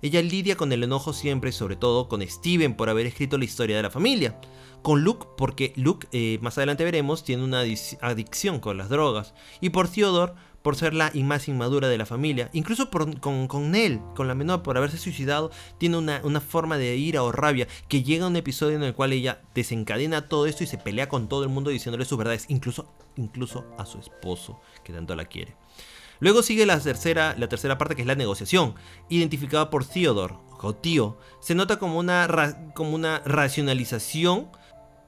[0.01, 3.75] ella lidia con el enojo siempre, sobre todo con Steven por haber escrito la historia
[3.75, 4.39] de la familia.
[4.81, 7.63] Con Luke, porque Luke, eh, más adelante veremos, tiene una
[8.01, 9.33] adicción con las drogas.
[9.59, 12.49] Y por Theodore, por ser la más inmadura de la familia.
[12.53, 16.95] Incluso con, con Nell, con la menor, por haberse suicidado, tiene una, una, forma de
[16.95, 20.63] ira o rabia que llega a un episodio en el cual ella desencadena todo esto
[20.63, 24.59] y se pelea con todo el mundo diciéndole sus verdades, incluso, incluso a su esposo,
[24.83, 25.55] que tanto la quiere.
[26.19, 28.75] Luego sigue la tercera, la tercera parte que es la negociación,
[29.07, 31.17] identificada por Theodore, o tío.
[31.39, 34.49] Se nota como una, como una racionalización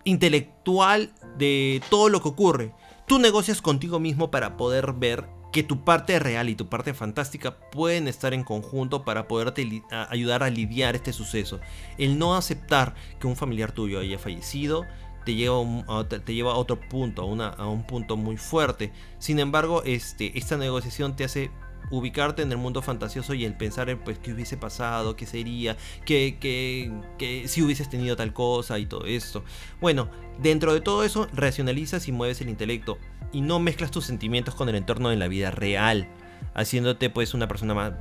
[0.03, 2.73] intelectual de todo lo que ocurre.
[3.07, 7.59] Tú negocias contigo mismo para poder ver que tu parte real y tu parte fantástica
[7.71, 11.59] pueden estar en conjunto para poderte ayudar a lidiar este suceso.
[11.97, 14.85] El no aceptar que un familiar tuyo haya fallecido
[15.25, 18.91] te lleva, a, otro punto, a, una, a un punto muy fuerte.
[19.19, 21.51] Sin embargo, este, esta negociación te hace
[21.91, 25.77] ubicarte en el mundo fantasioso y el pensar en pues qué hubiese pasado, qué sería,
[26.05, 29.43] que, que, si hubieses tenido tal cosa y todo esto.
[29.79, 30.09] Bueno,
[30.41, 32.97] dentro de todo eso racionalizas y mueves el intelecto
[33.31, 36.07] y no mezclas tus sentimientos con el entorno de la vida real
[36.53, 37.93] haciéndote pues una persona más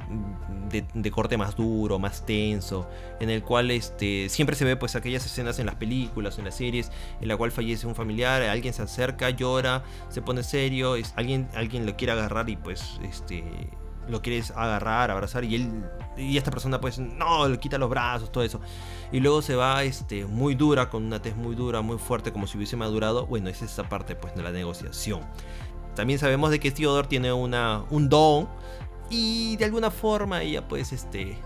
[0.70, 5.24] de, corte más duro, más tenso, en el cual este, siempre se ve pues aquellas
[5.26, 8.82] escenas en las películas, en las series, en la cual fallece un familiar, alguien se
[8.82, 13.44] acerca, llora, se pone serio, es, alguien, alguien lo quiere agarrar y pues este
[14.10, 15.84] lo quieres agarrar, abrazar y él
[16.16, 18.60] y esta persona pues no, le quita los brazos, todo eso.
[19.12, 22.46] Y luego se va este muy dura con una tez muy dura, muy fuerte como
[22.46, 23.26] si hubiese madurado.
[23.26, 25.20] Bueno, es esa parte pues de la negociación.
[25.94, 28.48] También sabemos de que Theodore tiene una, un don
[29.08, 31.36] y de alguna forma ella pues este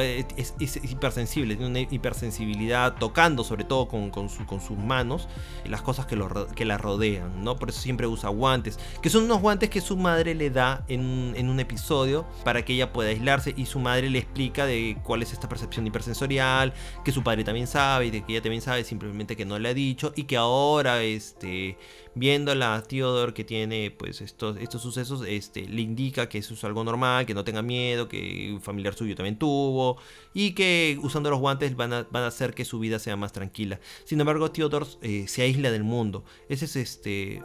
[0.00, 5.28] es, hipersensible, tiene una hipersensibilidad tocando sobre todo con, con, sus manos
[5.64, 7.56] las cosas que, lo, que la rodean, ¿no?
[7.56, 11.34] Por eso siempre usa guantes, que son unos guantes que su madre le da en,
[11.36, 15.22] en un episodio para que ella pueda aislarse y su madre le explica de cuál
[15.22, 16.72] es esta percepción hipersensorial,
[17.04, 19.68] que su padre también sabe y de que ella también sabe, simplemente que no le
[19.68, 21.78] ha dicho y que ahora este
[22.16, 26.64] viendo a Theodore que tiene pues estos, estos sucesos, este, le indica que eso es
[26.64, 29.98] algo normal, que no tenga miedo, que un familiar suyo también tuvo
[30.32, 33.32] y que usando los guantes van a, van a hacer que su vida sea más
[33.32, 33.80] tranquila.
[34.04, 36.24] Sin embargo, Theodore eh, se aísla del mundo.
[36.48, 37.42] Ese es este...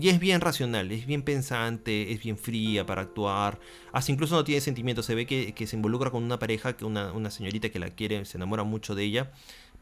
[0.00, 3.60] Y es bien racional, es bien pensante, es bien fría para actuar.
[3.92, 5.06] Hasta incluso no tiene sentimientos.
[5.06, 8.24] Se ve que, se involucra con una pareja, que una, una señorita que la quiere,
[8.24, 9.30] se enamora mucho de ella.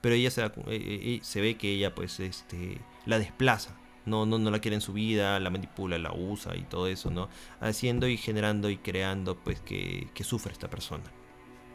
[0.03, 3.75] Pero ella se, eh, eh, se ve que ella pues este, la desplaza
[4.07, 7.11] no, no, no la quiere en su vida, la manipula, la usa y todo eso,
[7.11, 7.29] ¿no?
[7.61, 11.05] Haciendo y generando y creando, pues, que, que sufre esta persona.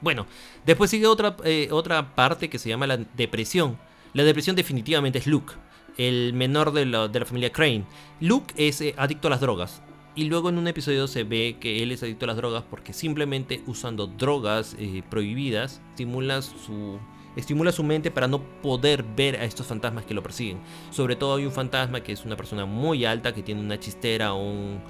[0.01, 0.27] Bueno,
[0.65, 3.77] después sigue otra, eh, otra parte que se llama la depresión.
[4.13, 5.53] La depresión definitivamente es Luke,
[5.97, 7.85] el menor de la, de la familia Crane.
[8.19, 9.81] Luke es eh, adicto a las drogas
[10.15, 12.93] Y luego en un episodio se ve que él es adicto a las drogas porque
[12.93, 16.99] simplemente usando drogas eh, prohibidas estimula su,
[17.37, 20.59] estimula su mente para no poder ver a estos fantasmas que lo persiguen.
[20.91, 24.33] Sobre todo hay un fantasma que es una persona muy alta que tiene una chistera
[24.33, 24.81] un,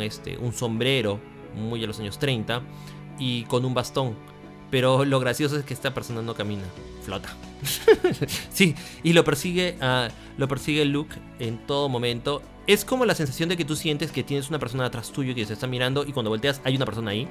[0.00, 1.20] este, un sombrero
[1.54, 2.62] muy a los años 30
[3.18, 4.16] y con un bastón.
[4.70, 6.64] Pero lo gracioso es que esta persona no camina,
[7.02, 7.28] flota.
[8.50, 12.40] sí, y lo persigue, uh, lo persigue Luke en todo momento.
[12.66, 15.44] Es como la sensación de que tú sientes que tienes una persona atrás tuyo que
[15.44, 17.28] se está mirando y cuando volteas hay una persona ahí.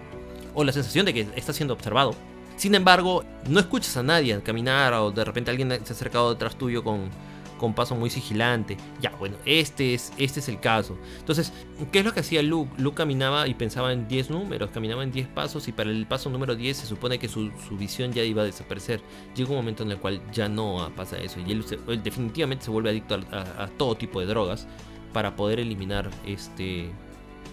[0.54, 2.14] O la sensación de que está siendo observado.
[2.62, 6.56] Sin embargo, no escuchas a nadie caminar o de repente alguien se ha acercado detrás
[6.56, 7.10] tuyo con,
[7.58, 8.78] con paso muy sigilante.
[9.02, 10.96] Ya, bueno, este es, este es el caso.
[11.18, 11.54] Entonces,
[11.92, 12.72] ¿qué es lo que hacía Luke?
[12.78, 16.30] Luke caminaba y pensaba en 10 números, caminaba en 10 pasos y para el paso
[16.30, 19.02] número 10 se supone que su, visión ya iba a desaparecer.
[19.36, 21.66] Llega un momento en el cual ya no pasa eso y él,
[22.04, 24.68] definitivamente se vuelve adicto a, todo tipo de drogas
[25.14, 26.92] para poder eliminar este,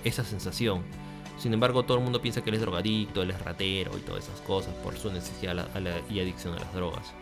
[0.05, 0.83] esa sensación.
[1.39, 4.25] Sin embargo, todo el mundo piensa que él es drogadicto, él es ratero y todas
[4.25, 5.69] esas cosas por su necesidad
[6.11, 7.15] y adicción a las drogas.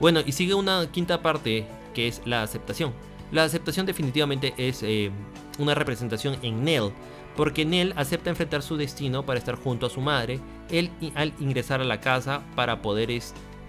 [0.00, 2.92] Bueno, y sigue una quinta parte que es la aceptación.
[3.32, 5.10] La aceptación definitivamente es eh,
[5.58, 6.92] una representación en Nell,
[7.36, 10.40] porque Nell acepta enfrentar su destino para estar junto a su madre,
[10.70, 13.10] él al ingresar a la casa para poder,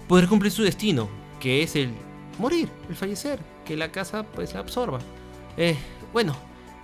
[0.07, 1.09] poder cumplir su destino,
[1.39, 1.91] que es el
[2.37, 4.99] morir, el fallecer, que la casa pues la absorba.
[5.57, 5.77] Eh,
[6.13, 6.35] bueno,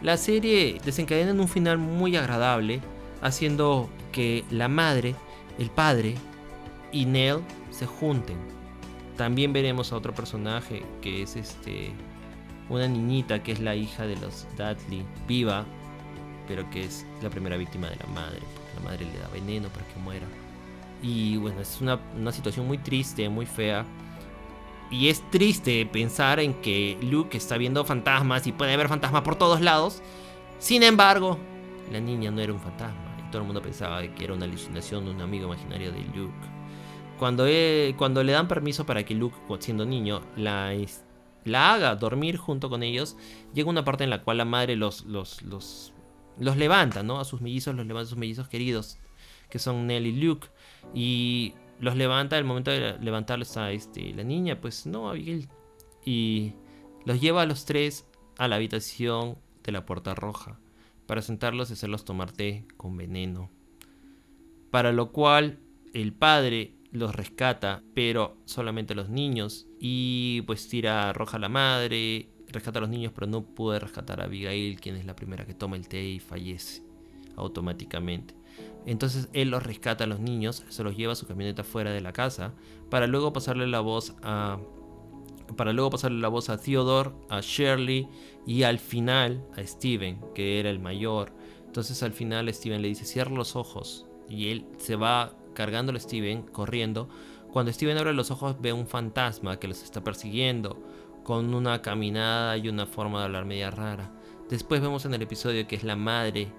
[0.02, 2.82] la serie desencadena en un final muy agradable,
[3.22, 5.16] haciendo que la madre,
[5.58, 6.16] el padre
[6.92, 7.40] y Nell
[7.72, 8.56] se junten
[9.18, 11.92] también veremos a otro personaje que es este
[12.70, 15.66] una niñita que es la hija de los Dudley, viva,
[16.48, 19.70] pero que es la primera víctima de la madre, porque la madre le da veneno
[19.70, 20.26] para que muera.
[21.04, 23.86] Y bueno, es una, una situación muy triste, muy fea.
[24.92, 29.36] Y es triste pensar en que Luke está viendo fantasmas y puede haber fantasmas por
[29.36, 30.02] todos lados.
[30.60, 31.38] Sin embargo,
[31.92, 33.18] la niña no era un fantasma.
[33.20, 36.34] Y todo el mundo pensaba que era una alucinación de un amigo imaginario de Luke.
[37.18, 37.46] Cuando,
[37.98, 40.74] cuando le dan permiso para que Luke, siendo niño, la,
[41.46, 43.16] la haga dormir junto con ellos,
[43.54, 45.94] llega una parte en la cual la madre los, los, los,
[46.38, 47.20] los levanta, ¿no?
[47.20, 48.98] A sus mellizos, los levanta a sus mellizos queridos,
[49.50, 50.48] que son Nell y Luke.
[50.94, 55.50] Y los levanta, al momento de levantarlos a este, la niña, pues no, Abigail.
[56.06, 56.54] Y
[57.06, 58.06] los lleva a los tres
[58.38, 60.60] a la habitación de la puerta roja
[61.08, 63.50] para sentarlos y hacerlos tomar té con veneno.
[64.72, 65.60] Para lo cual
[65.94, 69.68] el padre los rescata, pero solamente los niños.
[69.80, 74.22] Y pues tira roja a la madre, rescata a los niños, pero no puede rescatar
[74.22, 76.86] a Abigail, quien es la primera que toma el té y fallece
[77.36, 78.36] automáticamente.
[78.86, 82.02] Entonces él los rescata a los niños, se los lleva a su camioneta fuera de
[82.02, 82.54] la casa,
[82.90, 84.60] para luego pasarle la voz a.
[85.58, 88.08] Para luego pasarle la voz a Theodore, a Shirley
[88.48, 91.34] y al final a Steven, que era el mayor.
[91.68, 94.08] Entonces al final Steven le dice, cierra los ojos.
[94.28, 97.10] Y él se va cargándolo a Steven, corriendo.
[97.52, 100.82] Cuando Steven abre los ojos ve un fantasma que los está persiguiendo,
[101.24, 104.12] con una caminada y una forma de hablar media rara.
[104.50, 106.52] Después vemos en el episodio que es la madre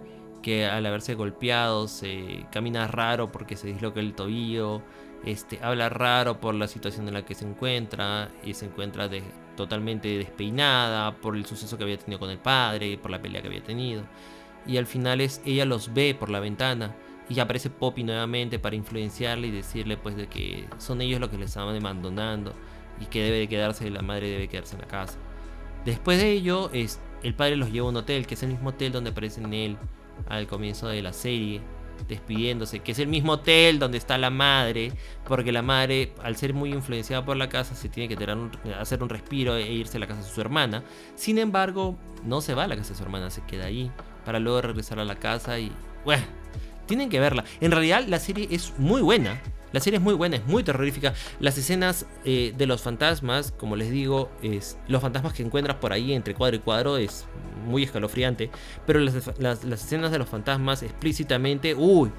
[0.43, 4.83] que al haberse golpeado se camina raro porque se disloca el tobillo,
[5.25, 9.09] este, habla raro por la situación en la que se encuentra y se encuentra
[9.57, 13.49] totalmente despeinada por el suceso que había tenido con el padre, por la pelea que
[13.49, 14.05] había tenido.
[14.67, 16.95] Y al final es ella los ve por la ventana
[17.29, 21.39] y aparece Poppy nuevamente para influenciarle y decirle pues de que son ellos los que
[21.39, 22.53] le estaban abandonando
[23.01, 25.19] y que debe de quedarse, la madre debe quedarse en la casa.
[25.85, 28.71] Después de ello, es, el padre los lleva a un hotel, que es el mismo
[28.71, 29.79] hotel donde aparece en él
[30.29, 31.61] al comienzo de la serie,
[32.09, 34.93] despidiéndose, que es el mismo hotel donde está la madre,
[35.27, 38.23] porque la madre, al ser muy influenciada por la casa, se tiene que
[38.79, 40.83] hacer un respiro e irse a la casa de su hermana.
[41.15, 43.91] Sin embargo, no se va a la casa de su hermana, se queda ahí,
[44.25, 45.73] para luego regresar a la casa y,
[46.05, 46.25] bueno,
[46.87, 47.45] tienen que verla.
[47.61, 49.41] En realidad la serie es muy buena.
[49.77, 51.13] La serie es muy buena, es muy terrorífica.
[51.39, 55.93] Las escenas eh, de los fantasmas, como les digo, es, los fantasmas que encuentras por
[55.93, 57.27] ahí entre cuadro y cuadro es
[57.67, 58.51] muy escalofriante.
[58.87, 59.15] Pero las,
[59.65, 62.11] escenas de los fantasmas explícitamente, uy,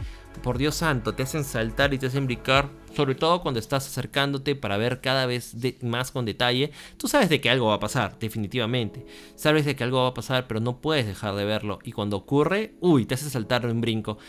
[0.43, 2.69] por Dios santo, te hacen saltar y te hacen brincar.
[2.95, 6.69] Sobre todo cuando estás acercándote para ver cada vez más con detalle.
[6.97, 9.03] Tú sabes de que algo va a pasar, definitivamente.
[9.33, 11.79] Sabes de que algo va a pasar, pero no puedes dejar de verlo.
[11.83, 14.19] Y cuando ocurre, uy, te hace saltar un brinco.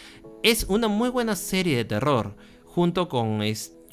[0.43, 2.35] Es una muy buena serie de terror.
[2.79, 3.41] Junto con,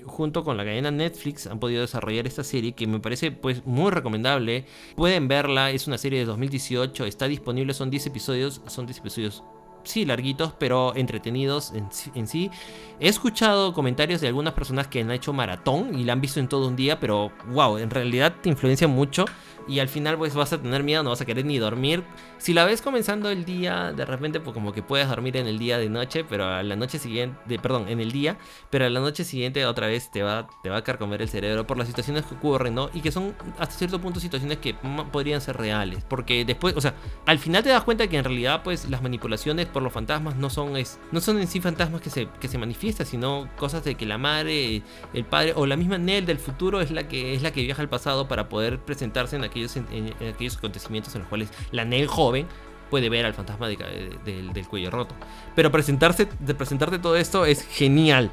[0.03, 3.89] junto con la cadena Netflix han podido desarrollar esta serie que me parece pues muy
[3.89, 4.65] recomendable.
[4.95, 9.43] Pueden verla, es una serie de 2018, está disponible, son 10 episodios, son 10 episodios
[9.85, 12.51] sí, larguitos, pero entretenidos en sí,
[12.99, 16.47] He escuchado comentarios de algunas personas que han hecho maratón y la han visto en
[16.47, 19.25] todo un día, pero wow, en realidad te influencia mucho
[19.67, 22.03] y al final pues vas a tener miedo, no vas a querer ni dormir.
[22.37, 25.57] Si la ves comenzando el día, de repente pues como que puedes dormir en el
[25.57, 28.37] día de noche, pero a la noche siguiente, perdón, en el día,
[28.69, 31.65] pero a la noche siguiente otra vez te va, te va a carcomer el cerebro
[31.65, 32.89] por las situaciones que ocurren, ¿no?
[32.93, 34.75] Y que son hasta cierto punto situaciones que
[35.11, 36.95] podrían ser reales, porque después, o sea,
[37.25, 40.49] al final te das cuenta que en realidad pues las manipulaciones por los fantasmas no
[40.49, 43.95] son, es, no son en sí fantasmas que se, que se manifiestan, sino cosas de
[43.95, 47.41] que la madre, el padre o la misma Nell del futuro es la que es
[47.41, 51.29] la que viaja al pasado para poder presentarse en aquellos, en, aquellos acontecimientos en los
[51.29, 52.47] cuales la Nell joven
[52.89, 55.15] puede ver al fantasma del cuello roto.
[55.55, 58.31] Pero presentarse, de presentarte todo esto es genial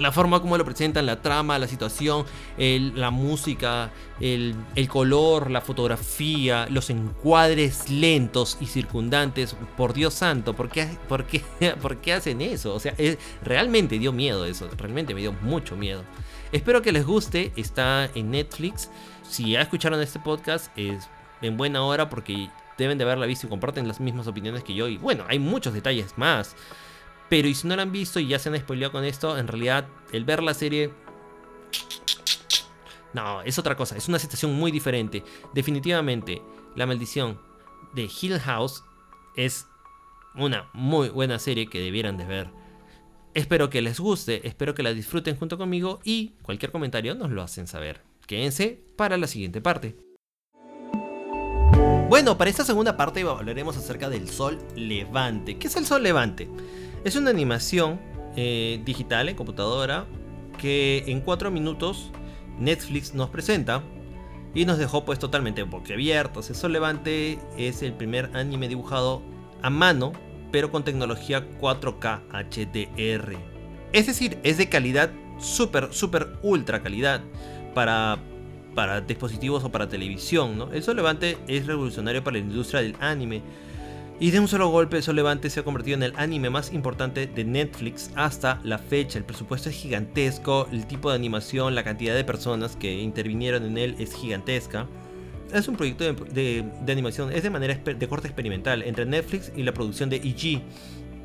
[0.00, 2.24] la forma como lo presentan, la trama, la situación,
[2.56, 3.90] la música,
[4.20, 4.54] el,
[4.88, 9.54] color, la fotografía, los encuadres lentos y circundantes.
[9.76, 11.42] Por Dios santo, ¿por qué, por qué,
[11.82, 12.74] por qué hacen eso?
[12.74, 12.94] O sea,
[13.42, 16.02] realmente dio miedo eso, realmente me dio mucho miedo.
[16.52, 18.90] Espero que les guste, está en Netflix.
[19.30, 21.08] Si ya escucharon este podcast, es
[21.40, 24.88] en buena hora porque deben de haberla visto y comparten las mismas opiniones que yo.
[24.88, 26.56] Y bueno, hay muchos detalles más.
[27.28, 29.46] Pero y si no la han visto y ya se han spoileado con esto, en
[29.46, 30.92] realidad el ver la serie...
[33.12, 35.22] No, es otra cosa, es una situación muy diferente.
[35.54, 36.42] Definitivamente,
[36.74, 37.40] La Maldición
[37.94, 38.82] de Hill House
[39.36, 39.68] es
[40.34, 42.50] una muy buena serie que debieran de ver.
[43.34, 47.42] Espero que les guste, espero que la disfruten junto conmigo y cualquier comentario nos lo
[47.42, 48.09] hacen saber.
[48.30, 49.96] Quédense para la siguiente parte.
[52.08, 55.58] Bueno, para esta segunda parte hablaremos acerca del Sol Levante.
[55.58, 56.48] ¿Qué es el Sol Levante?
[57.02, 57.98] Es una animación
[58.36, 60.06] eh, digital en computadora
[60.58, 62.12] que en 4 minutos
[62.56, 63.82] Netflix nos presenta
[64.54, 66.50] y nos dejó pues totalmente boquiabiertos.
[66.50, 69.22] Eso Levante es el primer anime dibujado
[69.60, 70.12] a mano
[70.52, 73.36] pero con tecnología 4K HDR.
[73.92, 75.10] Es decir, es de calidad
[75.40, 77.22] súper, súper ultra calidad
[77.74, 78.18] para,
[78.74, 80.58] para dispositivos o para televisión.
[80.58, 80.72] ¿no?
[80.72, 83.42] El Sol Levante es revolucionario para la industria del anime
[84.22, 87.26] y de un solo golpe, Sol Levante se ha convertido en el anime más importante
[87.26, 89.16] de Netflix hasta la fecha.
[89.18, 93.78] El presupuesto es gigantesco, el tipo de animación, la cantidad de personas que intervinieron en
[93.78, 94.86] él es gigantesca.
[95.54, 99.72] Es un proyecto de, animación, es de manera de corte experimental entre Netflix y la
[99.72, 100.60] producción de EG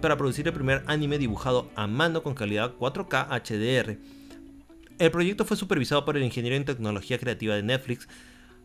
[0.02, 3.98] para producir el primer anime dibujado a mano con calidad 4K HDR.
[4.98, 8.08] El proyecto fue supervisado por el ingeniero en tecnología creativa de Netflix,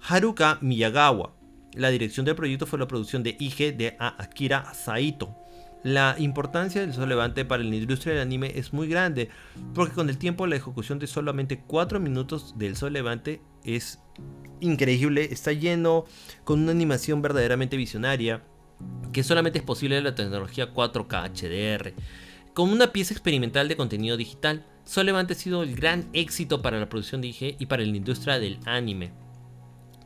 [0.00, 1.34] Haruka Miyagawa,
[1.74, 5.36] la dirección del proyecto fue la producción de IG de Akira Saito.
[5.84, 9.30] La importancia del Sol Levante para la industria del anime es muy grande,
[9.74, 14.00] porque con el tiempo la ejecución de solamente 4 minutos del Sol Levante es
[14.58, 16.04] increíble, está lleno
[16.44, 18.42] con una animación verdaderamente visionaria,
[19.12, 21.94] que solamente es posible en la tecnología 4K HDR.
[22.54, 26.80] Con una pieza experimental de contenido digital, Sol Levante ha sido el gran éxito para
[26.80, 29.12] la producción de IG y para la industria del anime.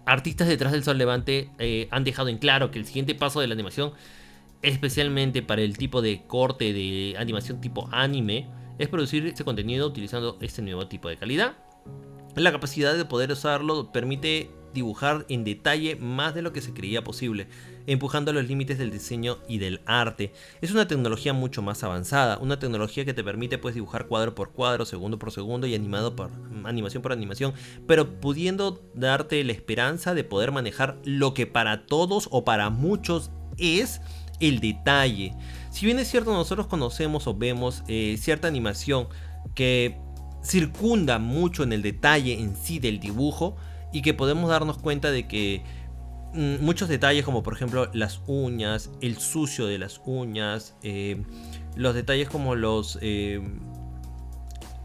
[0.04, 3.46] Artistas detrás del Sol Levante eh, han dejado en claro que el siguiente paso de
[3.46, 3.92] la animación,
[4.60, 8.46] especialmente para el tipo de corte de animación tipo anime,
[8.78, 11.56] es producir este contenido utilizando este nuevo tipo de calidad.
[12.36, 17.02] La capacidad de poder usarlo permite dibujar en detalle más de lo que se creía
[17.02, 17.46] posible,
[17.86, 20.32] empujando los límites del diseño y del arte.
[20.60, 24.52] Es una tecnología mucho más avanzada, una tecnología que te permite pues, dibujar cuadro por
[24.52, 26.30] cuadro, segundo por segundo y animado por
[26.64, 27.54] animación por animación,
[27.86, 33.30] pero pudiendo darte la esperanza de poder manejar lo que para todos o para muchos
[33.58, 34.00] es
[34.40, 35.34] el detalle.
[35.70, 39.08] Si bien es cierto, nosotros conocemos o vemos eh, cierta animación
[39.54, 39.98] que
[40.42, 43.56] circunda mucho en el detalle en sí del dibujo,
[43.94, 45.83] y que podemos darnos cuenta de que mm,
[46.34, 51.22] muchos detalles como por ejemplo las uñas, el sucio de las uñas, eh,
[51.76, 53.40] los detalles como los eh,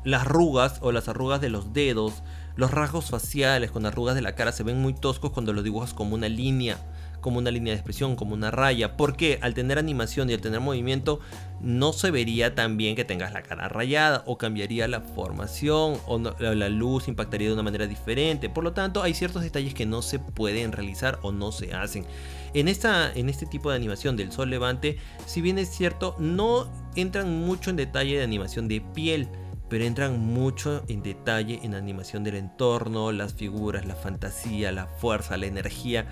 [0.03, 2.23] las arrugas o las arrugas de los dedos,
[2.55, 5.93] los rasgos faciales con arrugas de la cara se ven muy toscos cuando los dibujas
[5.93, 6.77] como una línea
[7.21, 8.97] como una línea de expresión, como una raya.
[8.97, 11.19] Porque al tener animación y al tener movimiento,
[11.61, 16.19] no se vería tan bien que tengas la cara rayada o cambiaría la formación o
[16.19, 18.49] la luz impactaría de una manera diferente.
[18.49, 22.05] Por lo tanto, hay ciertos detalles que no se pueden realizar o no se hacen.
[22.53, 26.71] En, esta, en este tipo de animación del sol levante, si bien es cierto, no
[26.95, 29.27] entran mucho en detalle de animación de piel
[29.69, 35.37] pero entran mucho en detalle en animación del entorno, las figuras, la fantasía, la fuerza,
[35.37, 36.07] la energía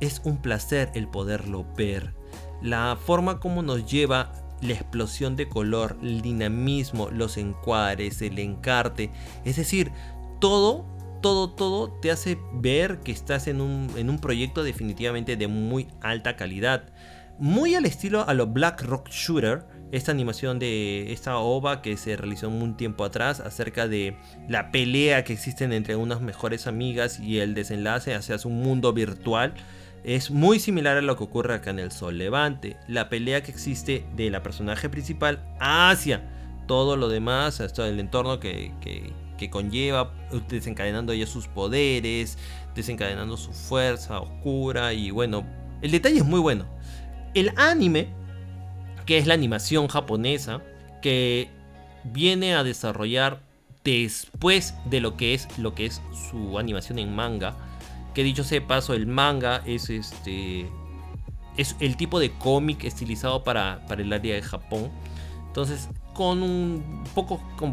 [0.00, 2.14] es un placer el poderlo ver.
[2.62, 9.10] La forma como nos lleva la explosión de color, el dinamismo, los encuadres, el encarte,
[9.44, 9.92] es decir,
[10.40, 10.86] todo,
[11.22, 15.88] todo, todo te hace ver que estás en un, en un proyecto definitivamente de muy
[16.00, 16.92] alta calidad.
[17.38, 22.16] muy al estilo a lo Black Rock Shooter, esta animación de esta OVA que se
[22.16, 24.16] realizó un tiempo atrás acerca de
[24.48, 29.54] la pelea que existen entre unas mejores amigas y el desenlace hacia un mundo virtual.
[30.06, 32.76] Es muy similar a lo que ocurre acá en el Sol Levante.
[32.86, 36.22] La pelea que existe de la personaje principal hacia
[36.68, 38.72] todo lo demás, hasta el entorno que,
[39.36, 40.12] que conlleva,
[40.48, 42.38] desencadenando ella sus poderes,
[42.76, 45.44] desencadenando su fuerza oscura y bueno,
[45.82, 46.66] el detalle es muy bueno.
[47.34, 48.06] El anime
[49.06, 50.60] que es la animación japonesa,
[51.02, 51.48] que
[52.04, 53.40] viene a desarrollar
[53.82, 56.00] después de lo que es lo que es
[56.30, 57.56] su animación en manga.
[58.16, 60.70] Que dicho sea paso, el manga es este
[61.58, 64.90] es el tipo de cómic estilizado para, para el área de Japón.
[65.48, 67.72] Entonces, con un poco, con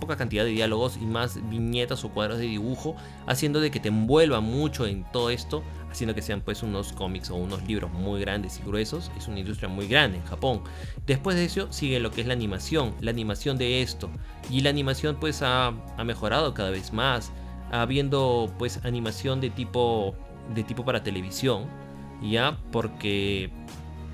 [0.00, 3.88] poca cantidad de diálogos y más viñetas o cuadros de dibujo, haciendo de que te
[3.88, 8.22] envuelva mucho en todo esto, haciendo que sean pues unos cómics o unos libros muy
[8.22, 9.10] grandes y gruesos.
[9.18, 10.62] Es una industria muy grande en Japón.
[11.06, 14.08] Después de eso sigue lo que es la animación, la animación de esto.
[14.50, 17.32] Y la animación pues ha, ha mejorado cada vez más,
[17.70, 20.14] habiendo pues animación de tipo,
[20.54, 21.66] de tipo para televisión,
[22.22, 23.50] ya porque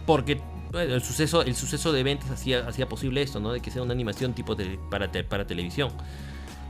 [0.06, 0.40] porque
[0.74, 3.52] el suceso, el suceso de eventos hacía, hacía posible esto, ¿no?
[3.52, 4.56] De que sea una animación tipo
[4.90, 5.90] para, para televisión.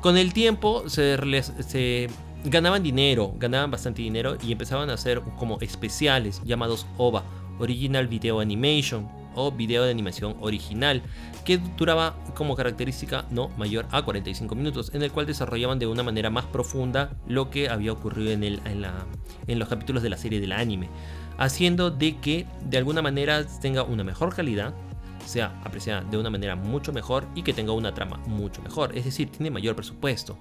[0.01, 1.17] Con el tiempo se,
[1.63, 2.11] se
[2.45, 7.23] ganaban dinero, ganaban bastante dinero y empezaban a hacer como especiales llamados OVA,
[7.59, 11.03] Original Video Animation o video de animación original,
[11.45, 16.03] que duraba como característica no mayor a 45 minutos, en el cual desarrollaban de una
[16.03, 19.07] manera más profunda lo que había ocurrido en, el, en, la,
[19.47, 20.89] en los capítulos de la serie del anime
[21.39, 24.75] haciendo de que de alguna manera tenga una mejor calidad,
[25.25, 29.05] sea apreciada de una manera mucho mejor y que tenga una trama mucho mejor, es
[29.05, 30.39] decir, tiene mayor presupuesto.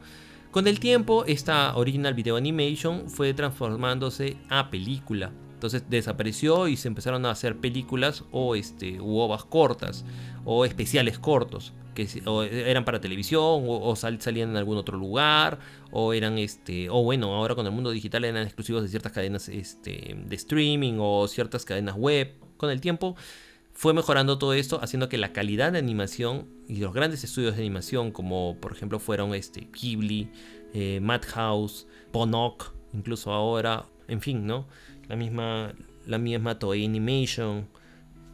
[0.51, 5.31] Con el tiempo, esta original video animation fue transformándose a película.
[5.61, 10.03] Entonces desapareció y se empezaron a hacer películas o este, u cortas
[10.43, 12.07] o especiales cortos que
[12.67, 15.59] eran para televisión o, salían en algún otro lugar
[15.91, 19.49] o eran este o bueno ahora con el mundo digital eran exclusivos de ciertas cadenas
[19.49, 22.33] este, de streaming o ciertas cadenas web.
[22.57, 23.15] Con el tiempo
[23.71, 27.61] fue mejorando todo esto haciendo que la calidad de animación y los grandes estudios de
[27.61, 30.27] animación como por ejemplo fueron este Ghibli
[30.73, 34.65] eh, Madhouse Ponok incluso ahora en fin no
[35.11, 35.73] la misma
[36.05, 37.67] la misma Toei Animation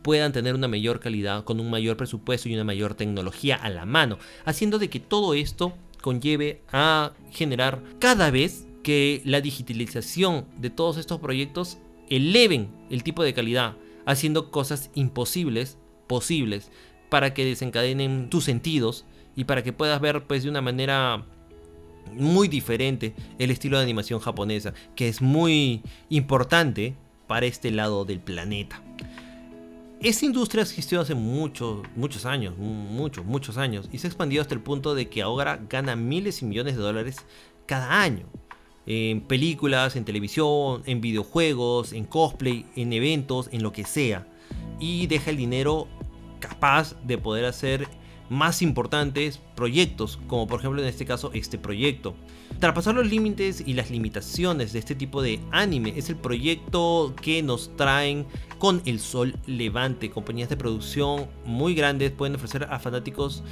[0.04, 3.86] puedan tener una mayor calidad, con un mayor presupuesto y una mayor tecnología a la
[3.86, 10.70] mano, haciendo de que todo esto conlleve a generar cada vez que la digitalización de
[10.70, 13.76] todos estos proyectos eleven el tipo de calidad,
[14.06, 16.72] haciendo cosas imposibles posibles
[17.10, 19.04] para que desencadenen tus sentidos
[19.36, 21.26] y para que puedas ver pues de una manera
[22.14, 26.96] muy diferente el estilo de animación japonesa, que es muy importante
[27.28, 28.82] para este lado del planeta.
[30.00, 34.54] Esta industria existió hace muchos, muchos años, muchos, muchos años, y se ha expandido hasta
[34.54, 37.26] el punto de que ahora gana miles y millones de dólares
[37.66, 38.28] cada año.
[38.86, 44.28] En películas, en televisión, en videojuegos, en cosplay, en eventos, en lo que sea.
[44.80, 45.88] Y deja el dinero
[46.40, 47.88] capaz de poder hacer
[48.30, 52.16] más importantes proyectos, como por ejemplo en este caso este proyecto.
[52.60, 57.44] Traspasar los límites y las limitaciones de este tipo de anime es el proyecto que
[57.44, 58.26] nos traen
[58.58, 60.10] con El Sol Levante.
[60.10, 63.44] Compañías de producción muy grandes pueden ofrecer a fanáticos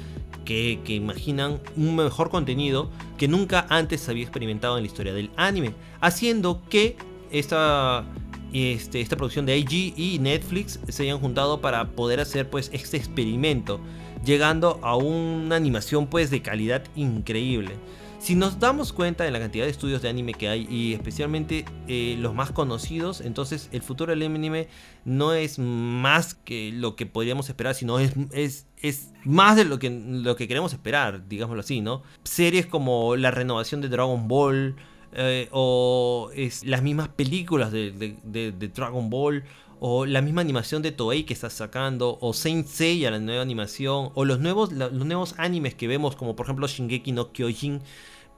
[0.44, 5.74] que, imaginan un mejor contenido que nunca antes había experimentado en la historia del anime,
[6.00, 6.96] haciendo que
[7.30, 8.06] esta
[8.52, 12.96] este, esta producción de AG y Netflix se hayan juntado para poder hacer pues este
[12.96, 13.80] experimento,
[14.26, 17.76] llegando a una animación pues de calidad increíble.
[18.18, 21.64] Si nos damos cuenta de la cantidad de estudios de anime que hay y especialmente
[21.86, 24.68] eh, los más conocidos, entonces el futuro del anime
[25.04, 29.90] no es más que lo que podríamos esperar, sino es, es, más de lo que,
[29.90, 32.02] lo que queremos esperar, digámoslo así, ¿no?
[32.24, 34.74] Series como la renovación de Dragon Ball,
[35.18, 37.92] eh, o es, las mismas películas de,
[38.74, 39.44] Dragon Ball,
[39.80, 44.10] o la misma animación de Toei que está sacando, o Saint Seiya, la nueva animación,
[44.14, 47.82] o los nuevos, los nuevos animes que vemos, como por ejemplo Shingeki no Kyojin,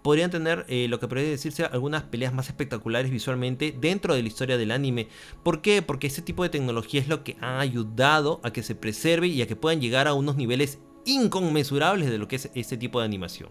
[0.03, 4.29] podrían tener eh, lo que podría decirse algunas peleas más espectaculares visualmente dentro de la
[4.29, 5.09] historia del anime.
[5.43, 5.83] ¿Por qué?
[5.83, 9.43] Porque ese tipo de tecnología es lo que ha ayudado a que se preserve y
[9.43, 13.07] a que puedan llegar a unos niveles inconmensurables de lo que es este tipo de
[13.07, 13.51] animación.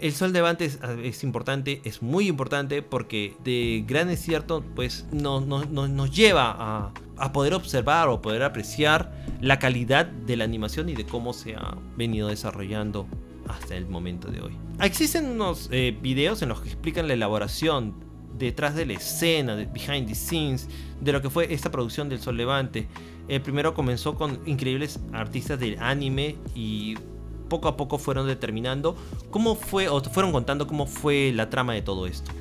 [0.00, 5.06] El sol levante es, es, importante, es muy importante porque de gran es cierto, pues
[5.12, 11.04] nos lleva a, poder observar o poder apreciar la calidad de la animación y de
[11.04, 13.06] cómo se ha venido desarrollando
[13.46, 14.56] hasta el momento de hoy.
[14.80, 17.94] Existen unos eh, videos en los que explican la elaboración
[18.38, 20.66] detrás de la escena, de behind the scenes,
[21.00, 22.88] de lo que fue esta producción del Sol Levante.
[23.28, 26.96] El primero comenzó con increíbles artistas del anime y
[27.50, 28.96] poco a poco fueron determinando
[29.30, 32.32] cómo fue, o fueron contando cómo fue la trama de todo esto.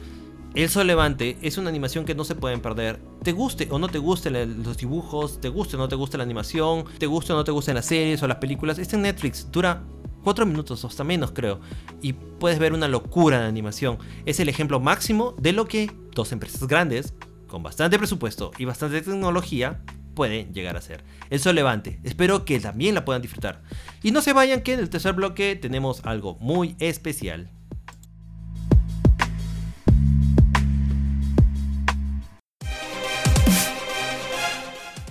[0.56, 3.00] El Sol Levante es una animación que no se pueden perder.
[3.24, 6.24] Te guste o no te gusten los dibujos, te guste o no te guste la
[6.24, 8.80] animación, te guste o no te gusten las series o las películas.
[8.80, 9.84] Está en Netflix, dura
[10.24, 11.60] 4 minutos o hasta menos creo.
[12.02, 14.00] Y puedes ver una locura de animación.
[14.26, 17.14] Es el ejemplo máximo de lo que dos empresas grandes,
[17.48, 19.84] con bastante presupuesto y bastante tecnología,
[20.20, 21.02] pueden llegar a ser.
[21.30, 22.02] El Sol Levante.
[22.04, 23.62] Espero que también la puedan disfrutar.
[24.04, 27.50] Y no se vayan que en el tercer bloque tenemos algo muy especial.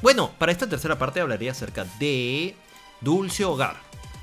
[0.03, 2.55] Bueno, para esta tercera parte hablaría acerca de
[3.01, 3.77] Dulce Hogar.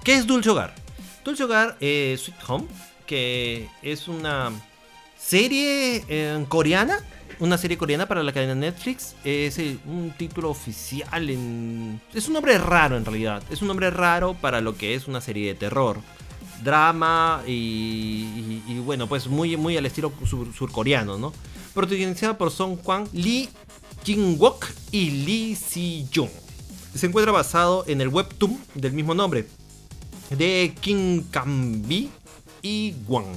[0.04, 0.76] ¿Qué es Dulce Hogar?
[1.24, 2.68] Dulce Hogar es Sweet Home,
[3.08, 4.52] que es una
[5.18, 7.00] serie eh, coreana.
[7.40, 9.16] Una serie coreana para la cadena Netflix.
[9.24, 12.02] Es un título oficial en...
[12.14, 13.44] Es un nombre raro en realidad.
[13.50, 16.00] Es un nombre raro para lo que es una serie de terror.
[16.64, 20.12] Drama y, bueno, pues muy, muy al estilo
[20.58, 21.34] surcoreano, ¿no?
[21.74, 23.50] Protagonizada por Song Kwang Lee
[24.06, 26.30] Jin Wook y Lee Si-jung.
[26.96, 29.46] Se encuentra basado en el webtoon del mismo nombre
[30.30, 32.10] de Kim Kambi
[32.62, 33.36] y Wang.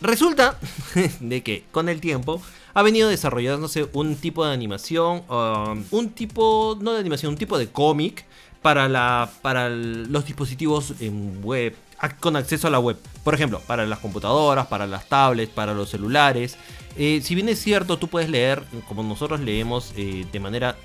[0.00, 0.58] Resulta
[1.20, 2.40] de que con el tiempo
[2.74, 7.58] ha venido desarrollándose un tipo de animación, um, un tipo, no de animación, un tipo
[7.58, 8.24] de cómic
[8.62, 11.74] para, la, para los dispositivos en web,
[12.20, 12.96] con acceso a la web.
[13.24, 16.56] Por ejemplo, para las computadoras, para las tablets, para los celulares.
[16.96, 20.76] Eh, si bien es cierto, tú puedes leer, como nosotros leemos, eh, de manera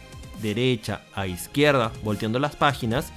[0.42, 3.12] derecha a izquierda, volteando las páginas.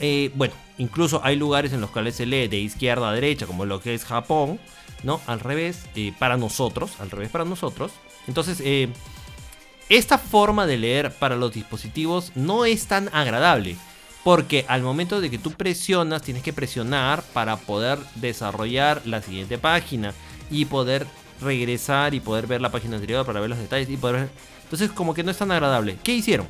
[0.00, 3.64] Eh, bueno, incluso hay lugares en los cuales se lee de izquierda a derecha, como
[3.64, 4.58] lo que es Japón,
[5.02, 5.20] ¿no?
[5.26, 5.84] Al revés,
[6.18, 7.92] para nosotros, al revés para nosotros.
[8.26, 8.62] Entonces,
[9.88, 13.76] esta forma de leer para los dispositivos no es tan agradable.
[14.22, 19.58] Porque al momento de que tú presionas, tienes que presionar para poder desarrollar la siguiente
[19.58, 20.14] página
[20.50, 21.06] y poder
[21.42, 24.30] regresar y poder ver la página anterior para ver los detalles y poder
[24.62, 25.98] Entonces como que no es tan agradable.
[26.02, 26.48] ¿Qué hicieron?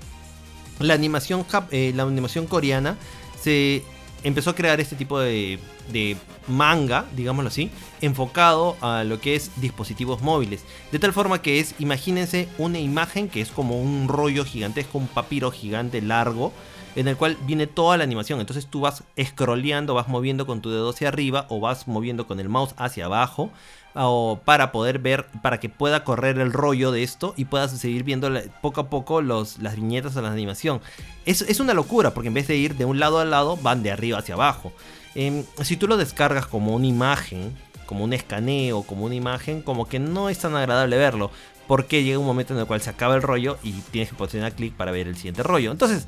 [0.78, 2.96] La animación, eh, la animación coreana
[3.40, 3.82] se
[4.24, 5.60] empezó a crear este tipo de,
[5.92, 6.16] de,
[6.48, 7.70] manga, digámoslo así,
[8.00, 10.64] enfocado a lo que es dispositivos móviles.
[10.90, 15.06] De tal forma que es, imagínense una imagen que es como un rollo gigantesco, un
[15.06, 16.52] papiro gigante largo
[16.96, 18.40] en el cual viene toda la animación.
[18.40, 22.40] Entonces tú vas scrolleando, vas moviendo con tu dedo hacia arriba o vas moviendo con
[22.40, 23.50] el mouse hacia abajo
[23.94, 28.02] o para poder ver, para que pueda correr el rollo de esto y puedas seguir
[28.02, 28.30] viendo
[28.60, 30.80] poco a poco los, las viñetas de la animación.
[31.26, 33.82] Es, es, una locura porque en vez de ir de un lado a lado, van
[33.82, 34.72] de arriba hacia abajo.
[35.14, 37.54] Em, si tú lo descargas como una imagen,
[37.86, 41.30] como un escaneo, como una imagen, como que no es tan agradable verlo.
[41.66, 44.52] Porque llega un momento en el cual se acaba el rollo y tienes que posicionar
[44.52, 45.70] clic para ver el siguiente rollo.
[45.70, 46.06] Entonces,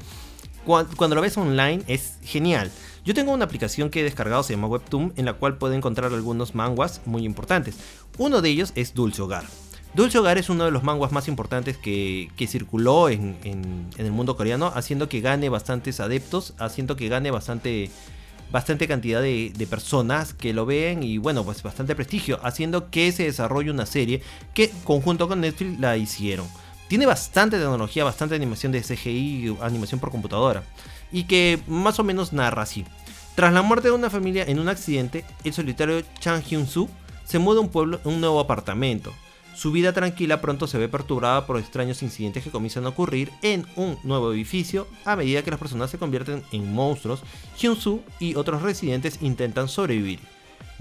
[0.66, 2.70] cuando, lo ves online es genial.
[3.07, 6.13] Yo tengo una aplicación que he descargado, se llama Webtoon, en la cual puedo encontrar
[6.13, 7.77] algunos manguas muy importantes.
[8.19, 9.45] Uno de ellos es Dulce Hogar.
[9.95, 13.37] Dulce Hogar es uno de los manguas más importantes que, circuló en,
[13.97, 17.93] el mundo coreano, haciendo que gane bastantes adeptos, haciendo que gane bastante,
[18.51, 23.13] bastante cantidad de, de, personas que lo ven y bueno, pues bastante prestigio, haciendo que
[23.13, 24.21] se desarrolle una serie
[24.53, 26.49] que conjunto con Netflix la hicieron
[26.89, 30.63] tiene bastante tecnología, bastante animación de CGI, animación por computadora,
[31.11, 32.85] y que más o menos narra así.
[33.37, 36.89] Tras la muerte de una familia en un accidente, el solitario Chang Hyun-soo
[37.26, 39.12] se muda a un pueblo en un nuevo apartamento.
[39.55, 43.66] Su vida tranquila pronto se ve perturbada por extraños incidentes que comienzan a ocurrir en
[43.76, 47.24] un nuevo edificio a medida que las personas se convierten en monstruos.
[47.59, 50.20] Hyun-soo y otros residentes intentan sobrevivir.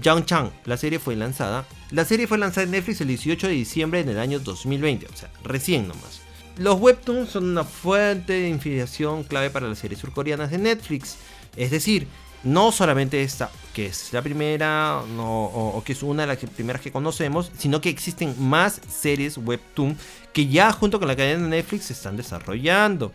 [0.00, 1.66] Yang Chang, la serie fue lanzada.
[1.90, 5.14] La serie fue lanzada en Netflix el 18 de diciembre en el año 2020, o
[5.14, 6.22] sea, recién nomás.
[6.56, 11.18] Los webtoons son una fuente de inspiración clave para las series surcoreanas de Netflix.
[11.54, 12.06] Es decir,
[12.44, 16.92] no solamente esta, que es la primera o, que es una de las primeras que
[16.92, 19.96] conocemos, sino que existen más series webtoon
[20.32, 23.12] que ya junto con la cadena de Netflix se están desarrollando.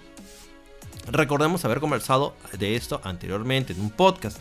[1.08, 4.38] Recordemos haber conversado de esto anteriormente en un podcast.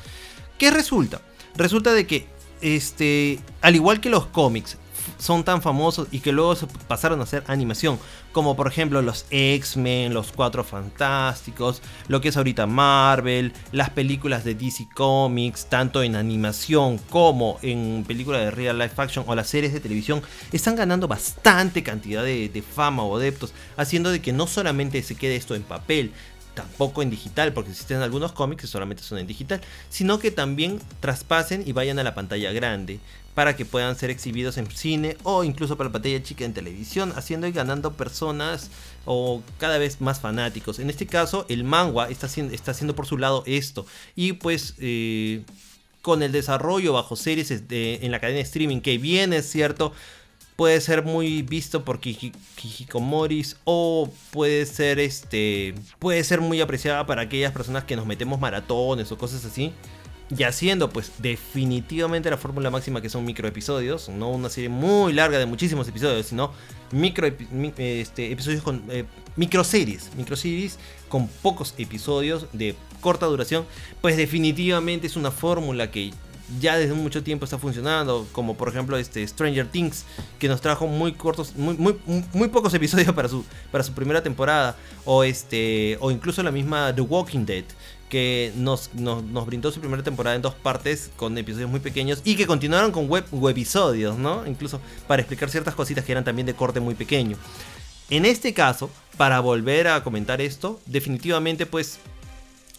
[0.59, 1.21] ¿Qué resulta?
[1.57, 2.27] Resulta de que,
[2.61, 4.79] este, al igual que los cómics,
[5.19, 7.99] son tan famosos y que luego se pasaron a hacer animación,
[8.33, 14.45] como por ejemplo los X-Men, los Cuatro Fantásticos, lo que es ahorita Marvel, las películas
[14.45, 19.49] de DC Comics, tanto en animación como en películas de real life action o las
[19.49, 24.33] series de televisión, están ganando bastante cantidad de, de fama o adeptos, haciendo de que
[24.33, 26.13] no solamente se quede esto en papel,
[26.55, 30.81] tampoco en digital, porque existen algunos cómics que solamente son en digital, sino que también
[31.01, 33.01] traspasen y vayan a la pantalla grande
[33.35, 37.13] para que puedan ser exhibidos en cine o incluso para la pantalla chica en televisión,
[37.17, 38.71] haciendo y ganando personas
[39.05, 40.79] o cada vez más fanáticos.
[40.79, 43.87] En este caso, el manga está está haciendo por su lado esto.
[44.17, 45.43] Y pues eh,
[46.03, 49.93] con el desarrollo bajo series en la cadena de streaming, que bien es cierto,
[50.61, 57.23] puede ser muy visto por Kijikomoris o puede ser este puede ser muy apreciada para
[57.23, 59.73] aquellas personas que nos metemos maratones o cosas así.
[60.29, 65.15] Y haciendo pues definitivamente la fórmula máxima que son micro episodios, no una serie muy
[65.15, 66.53] larga de muchísimos episodios, sino
[66.93, 67.27] micro
[67.79, 69.07] este, episodios con eh,
[69.37, 73.65] micro series, micro series con pocos episodios de corta duración,
[74.03, 76.13] pues definitivamente es una fórmula que
[76.59, 80.05] ya desde mucho tiempo está funcionando, como por ejemplo este Stranger Things,
[80.39, 81.97] que nos trajo muy cortos, muy, muy,
[82.33, 86.95] muy pocos episodios para su, para su primera temporada, o este, o incluso la misma
[86.95, 87.65] The Walking Dead,
[88.09, 92.35] que nos, nos, brindó su primera temporada en dos partes con episodios muy pequeños y
[92.35, 94.45] que continuaron con web, episodios, ¿no?
[94.47, 97.37] Incluso para explicar ciertas cositas que eran también de corte muy pequeño.
[98.11, 102.01] En este caso, para volver a comentar esto, definitivamente pues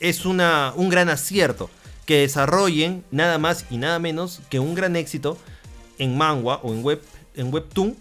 [0.02, 1.70] es una, un gran acierto
[2.06, 5.38] que desarrollen nada más y nada menos que un gran éxito
[5.98, 7.02] en manga o en, web,
[7.36, 7.96] en webtoon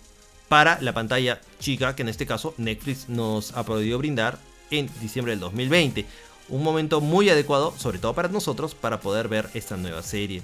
[0.48, 4.38] para la pantalla chica que en este caso Netflix nos ha podido brindar
[4.70, 6.06] en diciembre del 2020
[6.48, 10.42] un momento muy adecuado, sobre todo para nosotros, para poder ver esta nueva serie.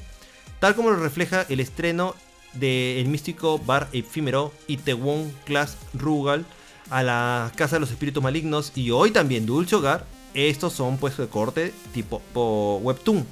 [0.60, 2.14] Tal como lo refleja el estreno
[2.54, 6.46] del místico bar efímero Itaewon Class Rugal
[6.90, 11.16] a la Casa de los Espíritus Malignos y hoy también Dulce Hogar, estos son pues
[11.16, 12.22] de corte tipo
[12.82, 13.26] webtoon.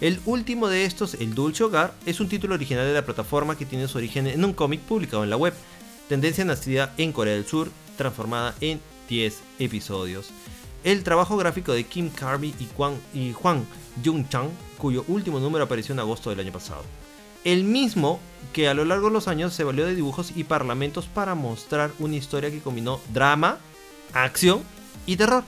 [0.00, 3.66] El último de estos, el Dulce Hogar, es un título original de la plataforma que
[3.66, 5.54] tiene su origen en un cómic publicado en la web,
[6.08, 10.32] tendencia nacida en Corea del Sur, transformada en 10 episodios
[10.86, 13.66] el trabajo gráfico de Kim Carby y Juan, y Juan
[14.04, 16.84] Jung-chang, cuyo último número apareció en agosto del año pasado.
[17.42, 18.20] El mismo
[18.52, 21.90] que a lo largo de los años se valió de dibujos y parlamentos para mostrar
[21.98, 23.58] una historia que combinó drama,
[24.12, 24.62] acción
[25.06, 25.42] y terror.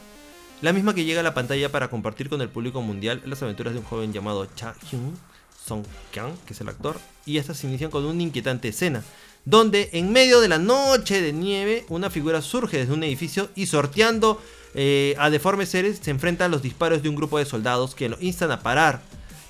[0.60, 3.74] La misma que llega a la pantalla para compartir con el público mundial las aventuras
[3.74, 5.16] de un joven llamado Cha Hyun
[5.64, 9.04] Song Kyang, que es el actor, y estas se inician con una inquietante escena,
[9.44, 13.66] donde en medio de la noche de nieve una figura surge desde un edificio y
[13.66, 14.42] sorteando
[14.74, 18.08] eh, a deformes seres se enfrenta a los disparos de un grupo de soldados que
[18.08, 19.00] lo instan a parar,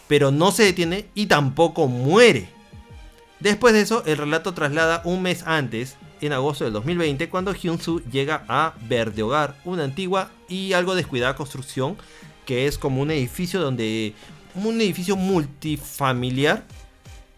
[0.09, 2.51] pero no se detiene y tampoco muere.
[3.41, 8.03] Después de eso, el relato traslada un mes antes, en agosto del 2020, cuando Hyun-soo
[8.11, 11.97] llega a Verde Hogar, una antigua y algo descuidada construcción
[12.47, 14.15] que es como un edificio donde
[14.55, 16.65] un edificio multifamiliar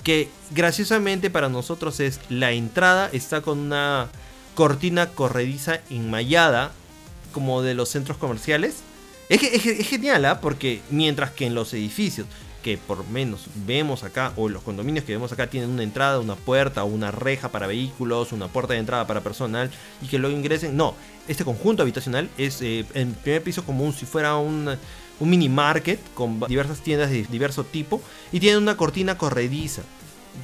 [0.03, 4.09] que graciosamente para nosotros es la entrada está con una
[4.55, 6.73] cortina corrediza enmayada
[7.33, 8.83] como de los centros comerciales.
[9.29, 9.41] Es,
[9.87, 10.41] genial, ¿ah?
[10.41, 12.27] porque mientras que en los edificios
[12.63, 16.37] que por menos vemos acá, o los condominios que vemos acá tienen una entrada, una
[16.37, 19.71] puerta, una reja para vehículos, una puerta de entrada para personal,
[20.03, 20.77] y que luego ingresen.
[20.77, 20.95] No,
[21.29, 24.69] este conjunto habitacional es eh, en primer piso como si fuera un,
[25.19, 28.01] un mini market con diversas tiendas de diverso tipo,
[28.33, 29.83] y tiene una cortina corrediza.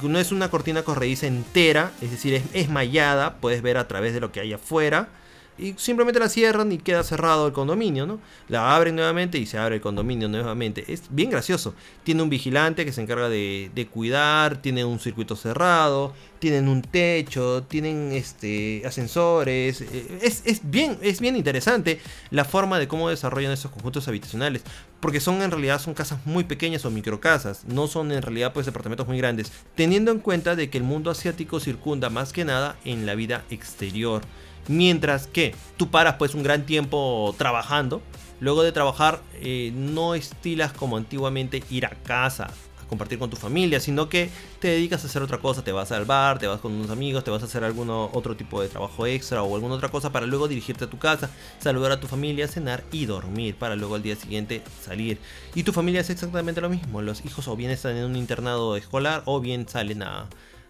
[0.01, 4.13] No es una cortina corrediza entera, es decir, es, es mallada, puedes ver a través
[4.13, 5.09] de lo que hay afuera
[5.57, 8.19] y simplemente la cierran y queda cerrado el condominio, ¿no?
[8.47, 10.85] La abren nuevamente y se abre el condominio nuevamente.
[10.87, 11.73] Es bien gracioso.
[12.03, 17.63] Tiene un vigilante que se encarga de, cuidar, tiene un circuito cerrado, tienen un techo,
[17.63, 19.81] tienen este, ascensores.
[19.81, 21.99] Eh, es, bien, es bien interesante
[22.29, 24.61] la forma de cómo desarrollan esos conjuntos habitacionales.
[24.99, 27.65] Porque son en realidad son casas muy pequeñas o microcasas.
[27.65, 29.51] No son en realidad pues departamentos muy grandes.
[29.75, 33.43] Teniendo en cuenta de que el mundo asiático circunda más que nada en la vida
[33.49, 34.21] exterior.
[34.67, 38.01] Mientras que tú paras pues un gran tiempo trabajando.
[38.39, 43.35] Luego de trabajar eh, no estilas como antiguamente ir a casa a compartir con tu
[43.35, 46.61] familia, sino que te dedicas a hacer otra cosa, te vas al bar, te vas
[46.61, 49.73] con unos amigos, te vas a hacer algún otro tipo de trabajo extra o alguna
[49.73, 53.55] otra cosa para luego dirigirte a tu casa, saludar a tu familia, cenar y dormir
[53.55, 55.17] para luego al día siguiente salir.
[55.55, 58.75] Y tu familia es exactamente lo mismo, los hijos o bien están en un internado
[58.77, 60.27] escolar o bien salen a,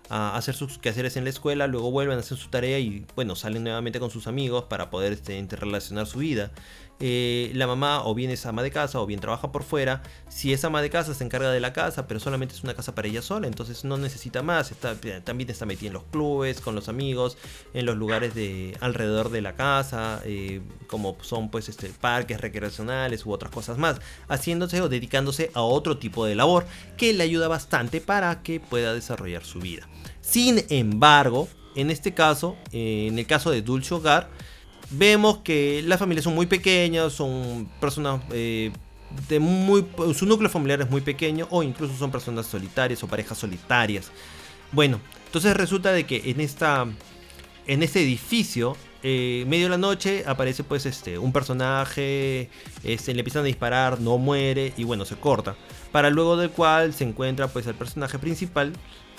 [0.10, 3.36] a hacer sus quehaceres en la escuela, luego vuelven a hacer su tarea y bueno,
[3.36, 6.52] salen nuevamente con sus amigos para poder este, interrelacionar su vida.
[7.00, 10.02] Eh, la mamá o bien es ama de casa o bien trabaja por fuera.
[10.30, 12.96] Si es ama de casa se encarga de la casa, pero solamente es una casa
[12.96, 14.72] para ella sola, entonces no necesita más.
[14.72, 17.38] Está, también está metida en los clubes, con los amigos,
[17.74, 23.26] en los lugares de alrededor de la casa, eh, como son pues este, parques recreacionales
[23.26, 26.66] u otras cosas más, haciéndose o dedicándose a otro tipo de labor
[26.98, 29.88] que le ayuda bastante para que pueda desarrollar su vida.
[30.22, 34.30] Sin embargo, en este caso, eh, en el caso de Dulce Hogar,
[34.90, 38.72] vemos que las familias son muy pequeñas, son personas eh,
[39.28, 39.86] de muy...
[40.14, 44.12] Su núcleo familiar es muy pequeño o incluso son personas solitarias o parejas solitarias.
[44.72, 46.88] Bueno, entonces resulta de que en esta...
[47.70, 52.50] En este edificio eh, medio de la noche aparece pues este un personaje,
[52.84, 55.56] este, le empiezan a disparar, no muere y bueno, se corta.
[55.92, 58.74] Para luego del cual se encuentra pues el personaje principal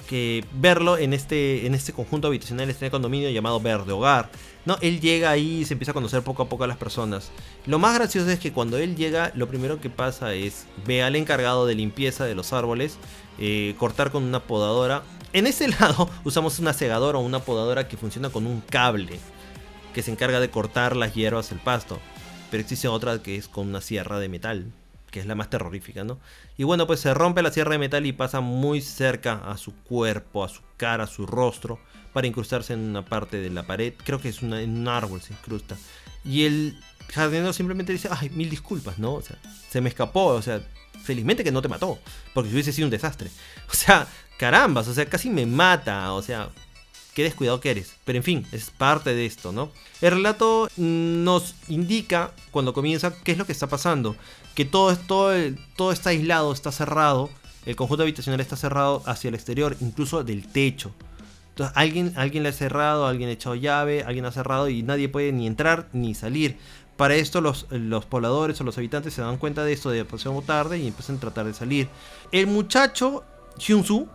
[0.09, 4.31] que verlo en este, en este conjunto habitacional, este condominio llamado Verde Hogar.
[4.65, 4.79] ¿no?
[4.81, 7.31] Él llega ahí y se empieza a conocer poco a poco a las personas.
[7.67, 11.15] Lo más gracioso es que cuando él llega, lo primero que pasa es ve al
[11.15, 12.99] encargado de limpieza de los árboles,
[13.39, 15.03] eh, cortar con una podadora.
[15.35, 19.19] En ese lado usamos una segadora o una podadora que funciona con un cable
[19.93, 22.01] que se encarga de cortar las hierbas del pasto.
[22.51, 24.73] Pero existe otra que es con una sierra de metal
[25.11, 26.19] que es la más terrorífica, ¿no?
[26.57, 29.75] Y bueno, pues se rompe la sierra de metal y pasa muy cerca a su
[29.75, 31.79] cuerpo, a su cara, a su rostro,
[32.13, 33.95] para incrustarse en una parte de la pared.
[34.05, 35.77] Creo que es en un árbol se incrusta.
[36.25, 36.79] Y el
[37.13, 39.15] jardinero simplemente dice, ay, mil disculpas, ¿no?
[39.15, 39.39] O sea,
[39.71, 40.61] se me escapó, o sea,
[41.03, 41.99] felizmente que no te mató,
[42.35, 43.31] porque si hubiese sido un desastre.
[43.71, 44.07] O sea,
[44.39, 46.51] carambas, o sea, casi me mata, o sea,
[47.19, 47.97] qué descuidado que eres.
[48.05, 49.73] Pero en fin, es parte de esto, ¿no?
[50.01, 54.15] El relato nos indica cuando comienza qué es lo que está pasando.
[54.55, 57.29] Que todo, todo, está aislado, está cerrado.
[57.67, 60.93] El conjunto habitacional está cerrado hacia el exterior, incluso del techo.
[61.49, 65.09] Entonces alguien, alguien le ha cerrado, alguien ha echado llave, alguien ha cerrado y nadie
[65.09, 66.57] puede ni entrar ni salir.
[66.97, 70.41] Para esto los, los pobladores o los habitantes se dan cuenta de esto de demasiado
[70.43, 71.89] tarde y empiezan a tratar de salir.
[72.31, 73.25] El muchacho
[73.57, 74.07] Hyun-soo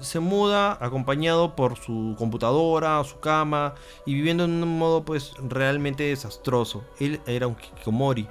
[0.00, 3.74] se muda acompañado por su computadora, su cama
[4.06, 6.84] y viviendo en un modo pues realmente desastroso.
[6.98, 8.28] Él era un kikomori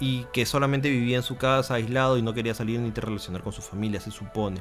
[0.00, 3.52] y que solamente vivía en su casa aislado y no quería salir ni relacionar con
[3.52, 4.60] su familia, se supone.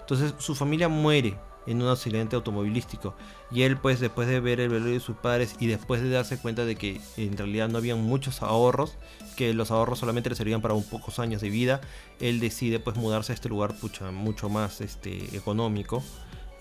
[0.00, 3.14] Entonces su familia muere en un accidente automovilístico.
[3.50, 6.38] Y él pues después de ver el velorio de sus padres y después de darse
[6.38, 8.96] cuenta de que en realidad no habían muchos ahorros,
[9.36, 11.80] que los ahorros solamente le servían para un pocos años de vida,
[12.20, 13.74] él decide pues mudarse a este lugar
[14.12, 16.02] mucho más este, económico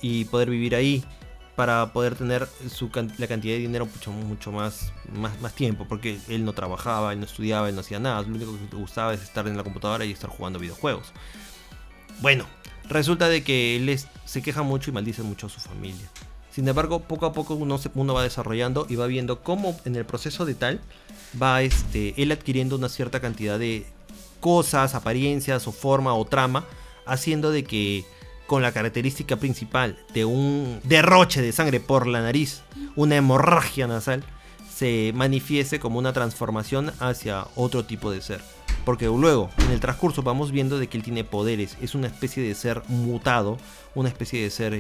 [0.02, 1.04] y poder vivir ahí
[1.56, 6.20] para poder tener su, la cantidad de dinero mucho, mucho más, más, más tiempo, porque
[6.28, 9.14] él no trabajaba, él no estudiaba, él no hacía nada, lo único que le gustaba
[9.14, 11.14] es estar en la computadora y estar jugando videojuegos.
[12.22, 12.46] Bueno,
[12.90, 16.10] resulta de que él se queja mucho y maldice mucho a su familia.
[16.52, 19.96] Sin embargo, poco a poco uno, se, uno va desarrollando y va viendo cómo en
[19.96, 20.82] el proceso de tal
[21.42, 23.86] va este, él adquiriendo una cierta cantidad de
[24.40, 26.66] cosas, apariencias o forma o trama,
[27.06, 28.06] haciendo de que
[28.46, 32.62] con la característica principal de un derroche de sangre por la nariz,
[32.96, 34.24] una hemorragia nasal,
[34.72, 38.42] se manifieste como una transformación hacia otro tipo de ser.
[38.86, 41.78] Porque luego, en el transcurso, vamos viendo de que él tiene poderes.
[41.82, 43.58] Es una especie de ser mutado,
[43.96, 44.78] una especie de ser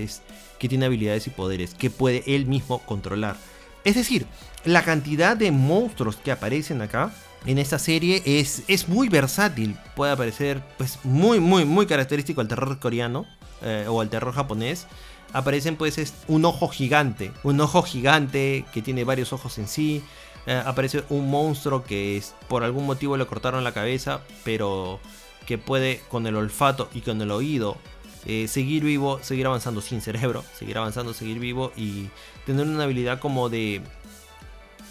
[0.59, 3.37] que tiene habilidades y poderes que puede él mismo controlar.
[3.83, 4.25] Es decir,
[4.65, 7.11] la cantidad de monstruos que aparecen acá
[7.45, 9.77] en esta serie es, es muy versátil.
[9.95, 13.25] Puede parecer pues, muy, muy, muy característico al terror coreano
[13.61, 14.87] eh, o al terror japonés.
[15.33, 20.03] Aparecen pues es un ojo gigante, un ojo gigante que tiene varios ojos en sí.
[20.45, 24.99] Eh, aparece un monstruo que es, por algún motivo le cortaron la cabeza, pero
[25.45, 27.77] que puede con el olfato y con el oído
[28.25, 32.09] eh, seguir vivo, seguir avanzando sin cerebro, seguir avanzando, seguir vivo y
[32.45, 33.81] tener una habilidad como de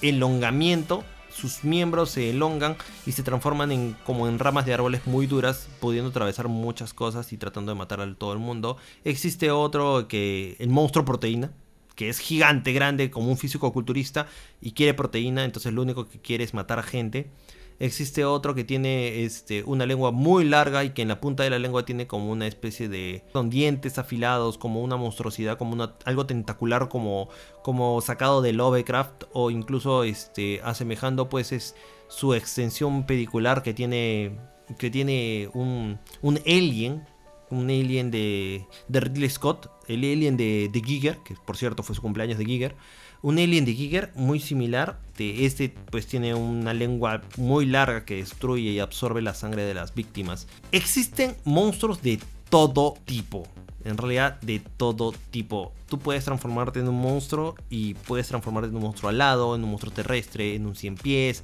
[0.02, 1.04] elongamiento.
[1.30, 2.76] Sus miembros se elongan
[3.06, 7.32] y se transforman en como en ramas de árboles muy duras, pudiendo atravesar muchas cosas
[7.32, 8.76] y tratando de matar a todo el mundo.
[9.02, 11.50] Existe otro que el monstruo proteína,
[11.94, 14.26] que es gigante, grande, como un físico culturista
[14.60, 17.30] y quiere proteína, entonces lo único que quiere es matar a gente.
[17.78, 21.50] Existe otro que tiene este, una lengua muy larga y que en la punta de
[21.50, 26.24] la lengua tiene como una especie de dientes afilados, como una monstruosidad, como una, algo
[26.26, 27.28] tentacular, como,
[27.64, 31.74] como sacado de Lovecraft o incluso este, asemejando pues es
[32.06, 34.38] su extensión pedicular que tiene,
[34.78, 37.04] que tiene un, un alien,
[37.50, 41.94] un alien de, de Ridley Scott, el alien de, de Giger, que por cierto fue
[41.94, 42.74] su cumpleaños de Giger
[43.22, 44.98] un alien de Giger muy similar.
[45.16, 49.74] De este pues tiene una lengua muy larga que destruye y absorbe la sangre de
[49.74, 50.48] las víctimas.
[50.72, 52.20] Existen monstruos de
[52.50, 53.46] todo tipo.
[53.84, 55.72] En realidad de todo tipo.
[55.88, 59.70] Tú puedes transformarte en un monstruo y puedes transformarte en un monstruo alado, en un
[59.70, 61.42] monstruo terrestre, en un cien pies.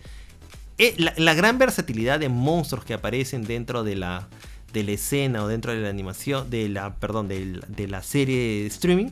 [0.78, 4.28] Eh, la, gran versatilidad de monstruos que aparecen dentro de la,
[4.72, 8.62] de la escena o dentro de la animación, de la, perdón, de, de la serie
[8.62, 9.10] de streaming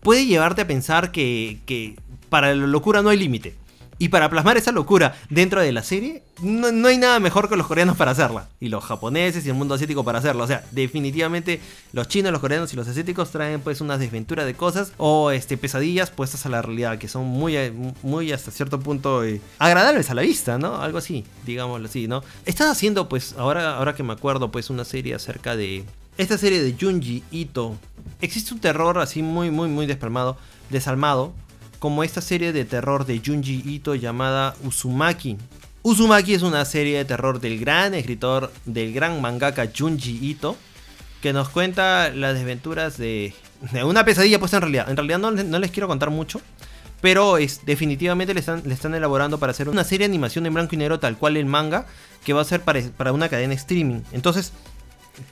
[0.00, 1.96] puede llevarte a pensar que,
[2.28, 3.54] para la locura no hay límite.
[4.00, 7.66] Y para plasmar esa locura dentro de la serie, no, hay nada mejor que los
[7.66, 8.48] coreanos para hacerla.
[8.58, 10.42] Y los japoneses y el mundo asiático para hacerla.
[10.42, 11.60] O sea, definitivamente
[11.92, 15.58] los chinos, los coreanos y los asiáticos traen pues una desventura de cosas o este,
[15.58, 17.58] pesadillas puestas a la realidad que son muy,
[18.02, 20.80] muy hasta cierto punto eh, agradables a la vista, ¿no?
[20.80, 22.24] Algo así, digámoslo así, ¿no?
[22.46, 25.84] Están haciendo pues, ahora, ahora que me acuerdo, pues una serie acerca de...
[26.16, 27.76] Esta serie de Junji Ito.
[28.22, 30.38] Existe un terror así muy, muy, muy despermado,
[30.70, 31.34] desalmado
[31.80, 35.38] como esta serie de terror de Junji Ito llamada Uzumaki.
[35.82, 40.56] Uzumaki es una serie de terror del gran escritor, del gran mangaka Junji Ito,
[41.22, 43.32] que nos cuenta las desventuras de,
[43.82, 44.90] una pesadilla puesta en realidad.
[44.90, 46.42] En realidad no, les quiero contar mucho,
[47.00, 50.52] pero es, definitivamente le están, le están elaborando para hacer una serie de animación en
[50.52, 51.86] blanco y negro tal cual el manga,
[52.24, 54.02] que va a ser para, para una cadena streaming.
[54.12, 54.52] Entonces,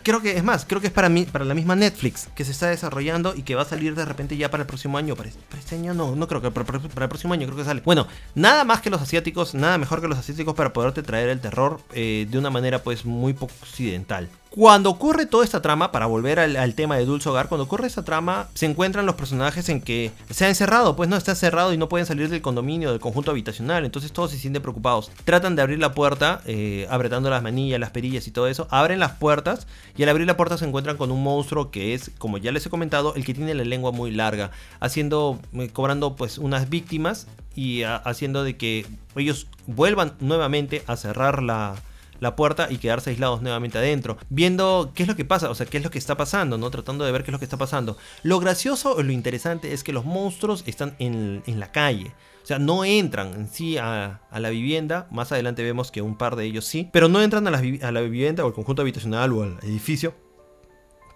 [0.02, 2.52] creo que es más, creo que es para mí, para la misma Netflix que se
[2.52, 5.16] está desarrollando y que va a salir de repente ya para el próximo año.
[5.16, 7.82] Para, este año no, no creo que para, para, el próximo año creo que sale.
[7.84, 11.40] Bueno, nada más que los asiáticos, nada mejor que los asiáticos para poderte traer el
[11.40, 14.28] terror eh, de una manera pues muy poco occidental.
[14.50, 18.02] Cuando ocurre toda esta trama, para volver al, tema de Dulce Hogar, cuando ocurre esta
[18.02, 21.76] trama, se encuentran los personajes en que se ha encerrado, pues no está cerrado y
[21.76, 25.10] no pueden salir del condominio, del conjunto habitacional, entonces todos se sienten preocupados.
[25.24, 28.98] Tratan de abrir la puerta, eh, apretando las manillas, las perillas y todo eso, abren
[28.98, 29.66] las puertas
[29.98, 32.64] y al abrir la puerta se encuentran con un monstruo que es, como ya les
[32.64, 37.26] he comentado, el que tiene la lengua muy larga, haciendo, eh, cobrando pues unas víctimas
[37.54, 41.74] y ah, haciendo de que ellos vuelvan nuevamente a cerrar la,
[42.20, 45.66] la puerta y quedarse aislados nuevamente adentro, viendo qué es lo que pasa, o sea,
[45.66, 46.70] qué es lo que está pasando, ¿no?
[46.70, 47.96] Tratando de ver qué es lo que está pasando.
[48.22, 52.12] Lo gracioso o lo interesante es que los monstruos están en, la calle.
[52.42, 55.06] O sea, no entran en sí a, la vivienda.
[55.10, 56.88] Más adelante vemos que un par de ellos sí.
[56.92, 60.14] Pero no entran a la, a la vivienda o al conjunto habitacional o al edificio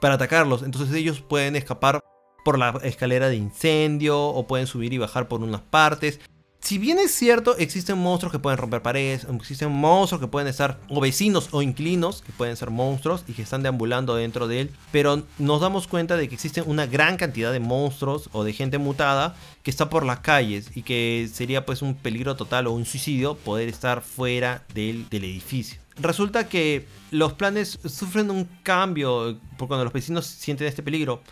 [0.00, 0.62] para atacarlos.
[0.62, 2.05] Entonces ellos pueden escapar
[2.44, 6.20] por la escalera de incendio o pueden subir y bajar por unas partes
[6.63, 10.79] si bien es cierto, existen monstruos que pueden romper paredes, existen monstruos que pueden estar,
[10.89, 14.71] o vecinos o inquilinos que pueden ser monstruos y que están deambulando dentro de él,
[14.93, 18.79] pero nos damos cuenta de que existen una gran cantidad de monstruos o de gente
[18.79, 19.35] mutada
[19.65, 23.35] que está por las calles y que sería pues un peligro total o un suicidio
[23.35, 25.81] poder estar fuera del, del edificio.
[25.97, 31.23] Resulta que los planes sufren un cambio por cuando los vecinos sienten este peligro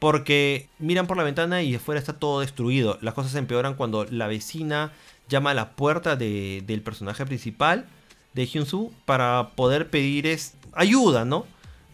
[0.00, 2.98] porque miran por la ventana y afuera está todo destruido.
[3.02, 4.92] Las cosas se empeoran cuando la vecina
[5.28, 7.86] llama a la puerta del personaje principal,
[8.34, 10.26] de Hyun-soo, para poder pedir
[10.72, 11.46] ayuda, ¿no?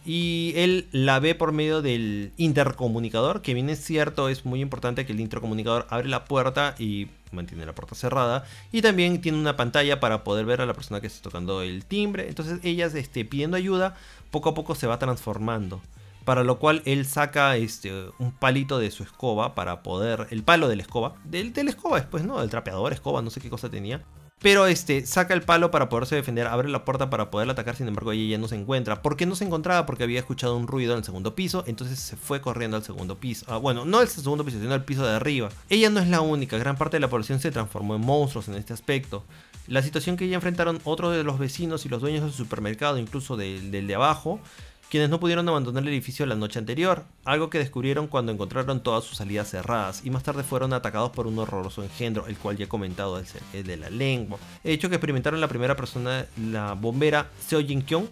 [0.05, 5.05] Y él la ve por medio del intercomunicador, que bien es cierto, es muy importante
[5.05, 8.45] que el intercomunicador abre la puerta y mantiene la puerta cerrada.
[8.71, 11.83] Y también tiene una pantalla para poder ver a la persona que está tocando el
[11.83, 12.29] timbre.
[12.29, 13.97] Entonces ella este, pidiendo ayuda,
[14.31, 15.81] poco a poco se va transformando
[16.27, 20.67] para lo cual él saca este, un palito de su escoba para poder, el palo
[20.67, 22.41] de la escoba, del, de escoba después, ¿no?
[22.41, 24.03] Del trapeador, escoba, no sé qué cosa tenía.
[24.41, 27.87] Pero este, saca el palo para poderse defender, abre la puerta para poder atacar, sin
[27.87, 29.01] embargo ella ya no se encuentra.
[29.01, 29.85] ¿Por qué no se encontraba?
[29.85, 33.15] Porque había escuchado un ruido en el segundo piso, entonces se fue corriendo al segundo
[33.15, 33.45] piso.
[33.47, 35.47] Ah, bueno, no al segundo piso, sino al piso de arriba.
[35.69, 38.55] Ella no es la única, gran parte de la población se transformó en monstruos en
[38.55, 39.23] este aspecto.
[39.67, 43.37] La situación que ella enfrentaron otros de los vecinos y los dueños del supermercado, incluso
[43.37, 44.41] del de abajo,
[44.89, 49.03] quienes no pudieron abandonar el edificio la noche anterior, algo que descubrieron cuando encontraron todas
[49.03, 52.65] sus salidas cerradas y más tarde fueron atacados por un horroroso engendro, el cual ya
[52.65, 53.21] he comentado,
[53.53, 54.39] el de la lengua.
[54.63, 58.07] hecho que experimentaron la primera persona, la bombera Seo Jin Kyung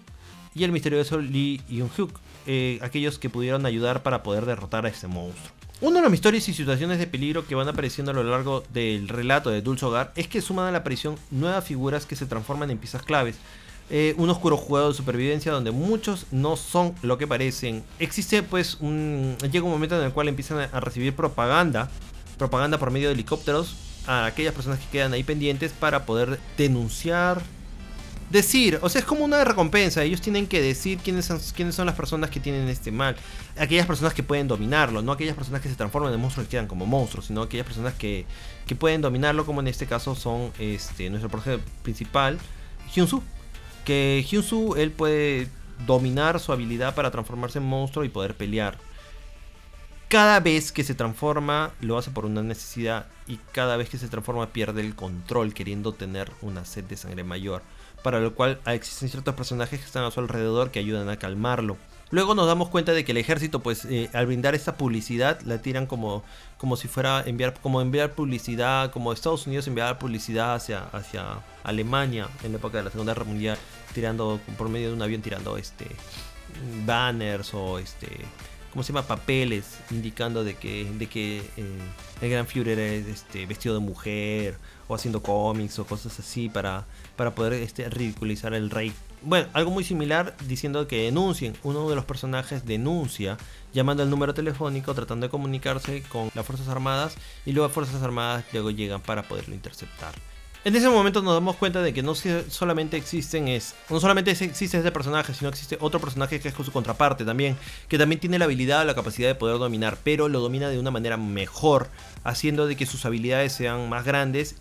[0.53, 2.11] y el misterioso Lee Yun Hyuk,
[2.47, 5.51] eh, aquellos que pudieron ayudar para poder derrotar a ese monstruo.
[5.81, 9.09] Uno de los misterios y situaciones de peligro que van apareciendo a lo largo del
[9.09, 12.71] relato de Dulce Hogar es que suman a la aparición nuevas figuras que se transforman
[12.71, 13.35] en piezas claves,
[13.89, 17.83] eh, un oscuro juego de supervivencia donde muchos no son lo que parecen.
[17.99, 19.37] Existe pues un...
[19.51, 21.89] llega un momento en el cual empiezan a recibir propaganda,
[22.37, 23.75] propaganda por medio de helicópteros
[24.07, 27.41] a aquellas personas que quedan ahí pendientes para poder denunciar,
[28.29, 30.03] decir, o sea, es como una recompensa.
[30.03, 33.15] Ellos tienen que decir quiénes son, quiénes son las personas que tienen este mal.
[33.57, 36.67] Aquellas personas que pueden dominarlo, no aquellas personas que se transforman en monstruos y quedan
[36.67, 38.25] como monstruos, sino aquellas personas que,
[38.65, 42.39] que pueden dominarlo, como en este caso son este, nuestro personaje principal,
[42.93, 43.21] Hyunsu
[43.85, 45.47] que Hyunsu él puede
[45.85, 48.77] dominar su habilidad para transformarse en monstruo y poder pelear.
[50.07, 54.07] Cada vez que se transforma lo hace por una necesidad y cada vez que se
[54.07, 57.63] transforma pierde el control queriendo tener una sed de sangre mayor,
[58.03, 61.77] para lo cual existen ciertos personajes que están a su alrededor que ayudan a calmarlo.
[62.11, 65.61] Luego nos damos cuenta de que el ejército, pues, eh, al brindar esta publicidad, la
[65.61, 66.23] tiran como,
[66.57, 72.29] como si fuera enviar, como enviar publicidad, como Estados Unidos enviar publicidad hacia, hacia Alemania
[72.43, 73.57] en la época de la Segunda Guerra Mundial,
[73.93, 75.87] tirando por medio de un avión tirando este
[76.85, 78.07] banners o este
[78.75, 79.07] ¿cómo se llama?
[79.07, 81.79] Papeles indicando de que, de que eh,
[82.21, 84.57] el Gran Führer era este, vestido de mujer
[84.89, 88.91] o haciendo cómics o cosas así para, para poder este, ridiculizar al rey.
[89.25, 91.57] Bueno, algo muy similar diciendo que denuncien.
[91.63, 93.37] Uno de los personajes denuncia
[93.73, 98.03] llamando al número telefónico tratando de comunicarse con las Fuerzas Armadas y luego las Fuerzas
[98.03, 100.13] Armadas luego llegan para poderlo interceptar.
[100.63, 104.77] En ese momento nos damos cuenta de que no solamente existen es, no solamente existe
[104.77, 107.57] este personaje, sino existe otro personaje que es con su contraparte también,
[107.87, 110.77] que también tiene la habilidad o la capacidad de poder dominar, pero lo domina de
[110.77, 111.89] una manera mejor,
[112.23, 114.55] haciendo de que sus habilidades sean más grandes,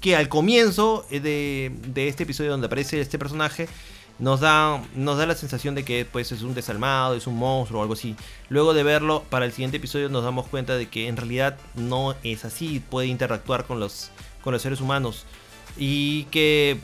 [0.00, 3.68] que al comienzo de, de este episodio donde aparece este personaje,
[4.18, 7.80] nos da, nos da la sensación de que pues, es un desalmado, es un monstruo
[7.80, 8.16] o algo así.
[8.48, 12.14] Luego de verlo, para el siguiente episodio nos damos cuenta de que en realidad no
[12.22, 14.10] es así, puede interactuar con los
[14.44, 15.24] con los seres humanos.
[15.76, 16.78] Y que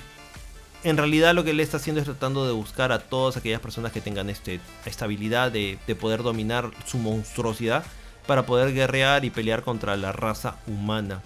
[0.82, 3.92] en realidad lo que él está haciendo es tratando de buscar a todas aquellas personas
[3.92, 7.84] que tengan este, esta habilidad de, de poder dominar su monstruosidad
[8.26, 11.22] para poder guerrear y pelear contra la raza humana.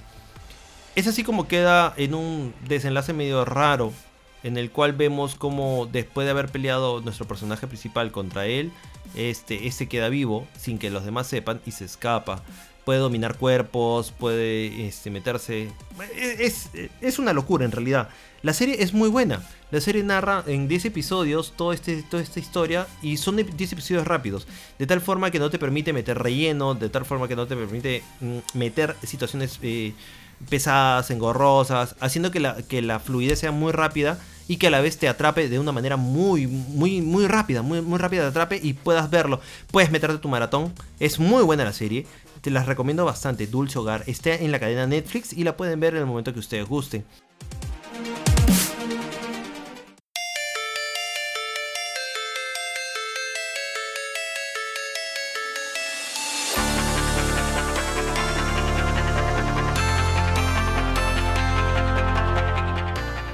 [0.97, 3.93] Es así como queda en un desenlace medio raro,
[4.45, 8.71] en el cual vemos como después de haber peleado nuestro personaje principal contra él,
[9.17, 12.45] este, este queda vivo sin que los demás sepan y se escapa
[12.85, 15.71] puede dominar cuerpos, puede este, meterse.
[16.17, 18.09] Es, es, una locura en realidad.
[18.43, 19.43] La serie es muy buena.
[19.71, 24.47] La serie narra en 10 episodios este, toda esta historia y son 10 episodios rápidos.
[24.79, 27.57] De tal forma que no te permite meter relleno, de tal forma que no te
[27.57, 29.95] permite mm, meter situaciones eh,
[30.49, 34.81] pesadas, engorrosas, haciendo que la, que la fluidez sea muy rápida y que a la
[34.81, 38.61] vez te atrape de una manera muy, muy, muy rápida, muy, muy rápida te atrape
[38.63, 39.41] y puedas verlo.
[39.71, 40.73] Puedes meterte tu maratón.
[41.01, 42.07] Es muy buena la serie
[42.45, 43.47] te las recomiendo bastante.
[43.47, 46.41] Dulce Hogar está en la cadena Netflix y la pueden ver en el momento que
[46.41, 47.03] ustedes gusten.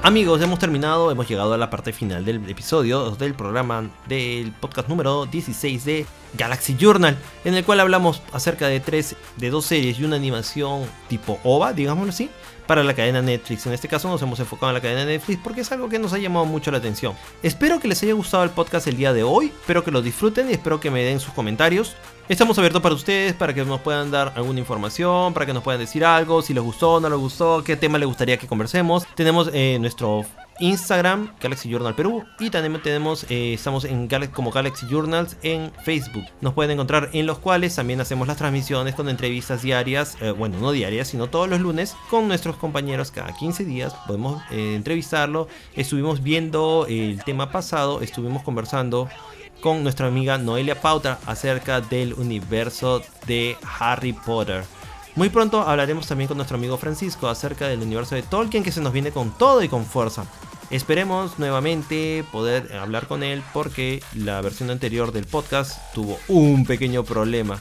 [0.03, 4.89] Amigos, hemos terminado, hemos llegado a la parte final del episodio del programa del podcast
[4.89, 7.15] número 16 de Galaxy Journal,
[7.45, 11.73] en el cual hablamos acerca de tres, de dos series y una animación tipo OVA,
[11.73, 12.31] digámoslo así,
[12.67, 13.65] para la cadena Netflix.
[13.65, 16.13] En este caso nos hemos enfocado en la cadena Netflix porque es algo que nos
[16.13, 17.13] ha llamado mucho la atención.
[17.43, 20.49] Espero que les haya gustado el podcast el día de hoy, espero que lo disfruten
[20.49, 21.95] y espero que me den sus comentarios.
[22.29, 25.81] Estamos abiertos para ustedes, para que nos puedan dar alguna información, para que nos puedan
[25.81, 29.05] decir algo, si les gustó, no les gustó, qué tema les gustaría que conversemos.
[29.15, 30.25] Tenemos eh, nuestro
[30.61, 36.23] Instagram, Galaxy Journal Perú, y también tenemos, eh, estamos en como Galaxy Journals en Facebook.
[36.39, 40.57] Nos pueden encontrar en los cuales también hacemos las transmisiones con entrevistas diarias, eh, bueno,
[40.59, 43.93] no diarias, sino todos los lunes, con nuestros compañeros cada 15 días.
[44.07, 45.47] Podemos entrevistarlo.
[45.75, 49.09] Estuvimos viendo el tema pasado, estuvimos conversando
[49.61, 54.63] con nuestra amiga Noelia Pauta acerca del universo de Harry Potter.
[55.15, 58.81] Muy pronto hablaremos también con nuestro amigo Francisco acerca del universo de Tolkien que se
[58.81, 60.25] nos viene con todo y con fuerza.
[60.71, 67.03] Esperemos nuevamente poder hablar con él porque la versión anterior del podcast tuvo un pequeño
[67.03, 67.59] problema.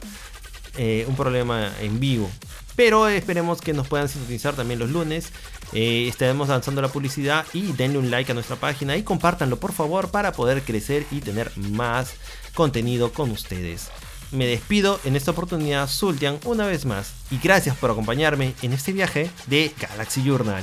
[0.79, 2.31] Eh, un problema en vivo.
[2.77, 5.33] Pero esperemos que nos puedan sintonizar también los lunes.
[5.73, 9.73] Eh, estaremos lanzando la publicidad y denle un like a nuestra página y compártanlo por
[9.73, 12.13] favor para poder crecer y tener más
[12.55, 13.89] contenido con ustedes.
[14.31, 17.13] Me despido en esta oportunidad, Sultian, una vez más.
[17.33, 20.63] Y gracias por acompañarme en este viaje de Galaxy Journal.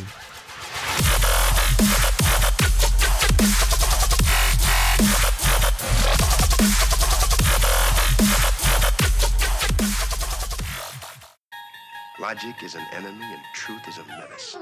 [12.28, 14.58] Logic is an enemy and truth is a menace.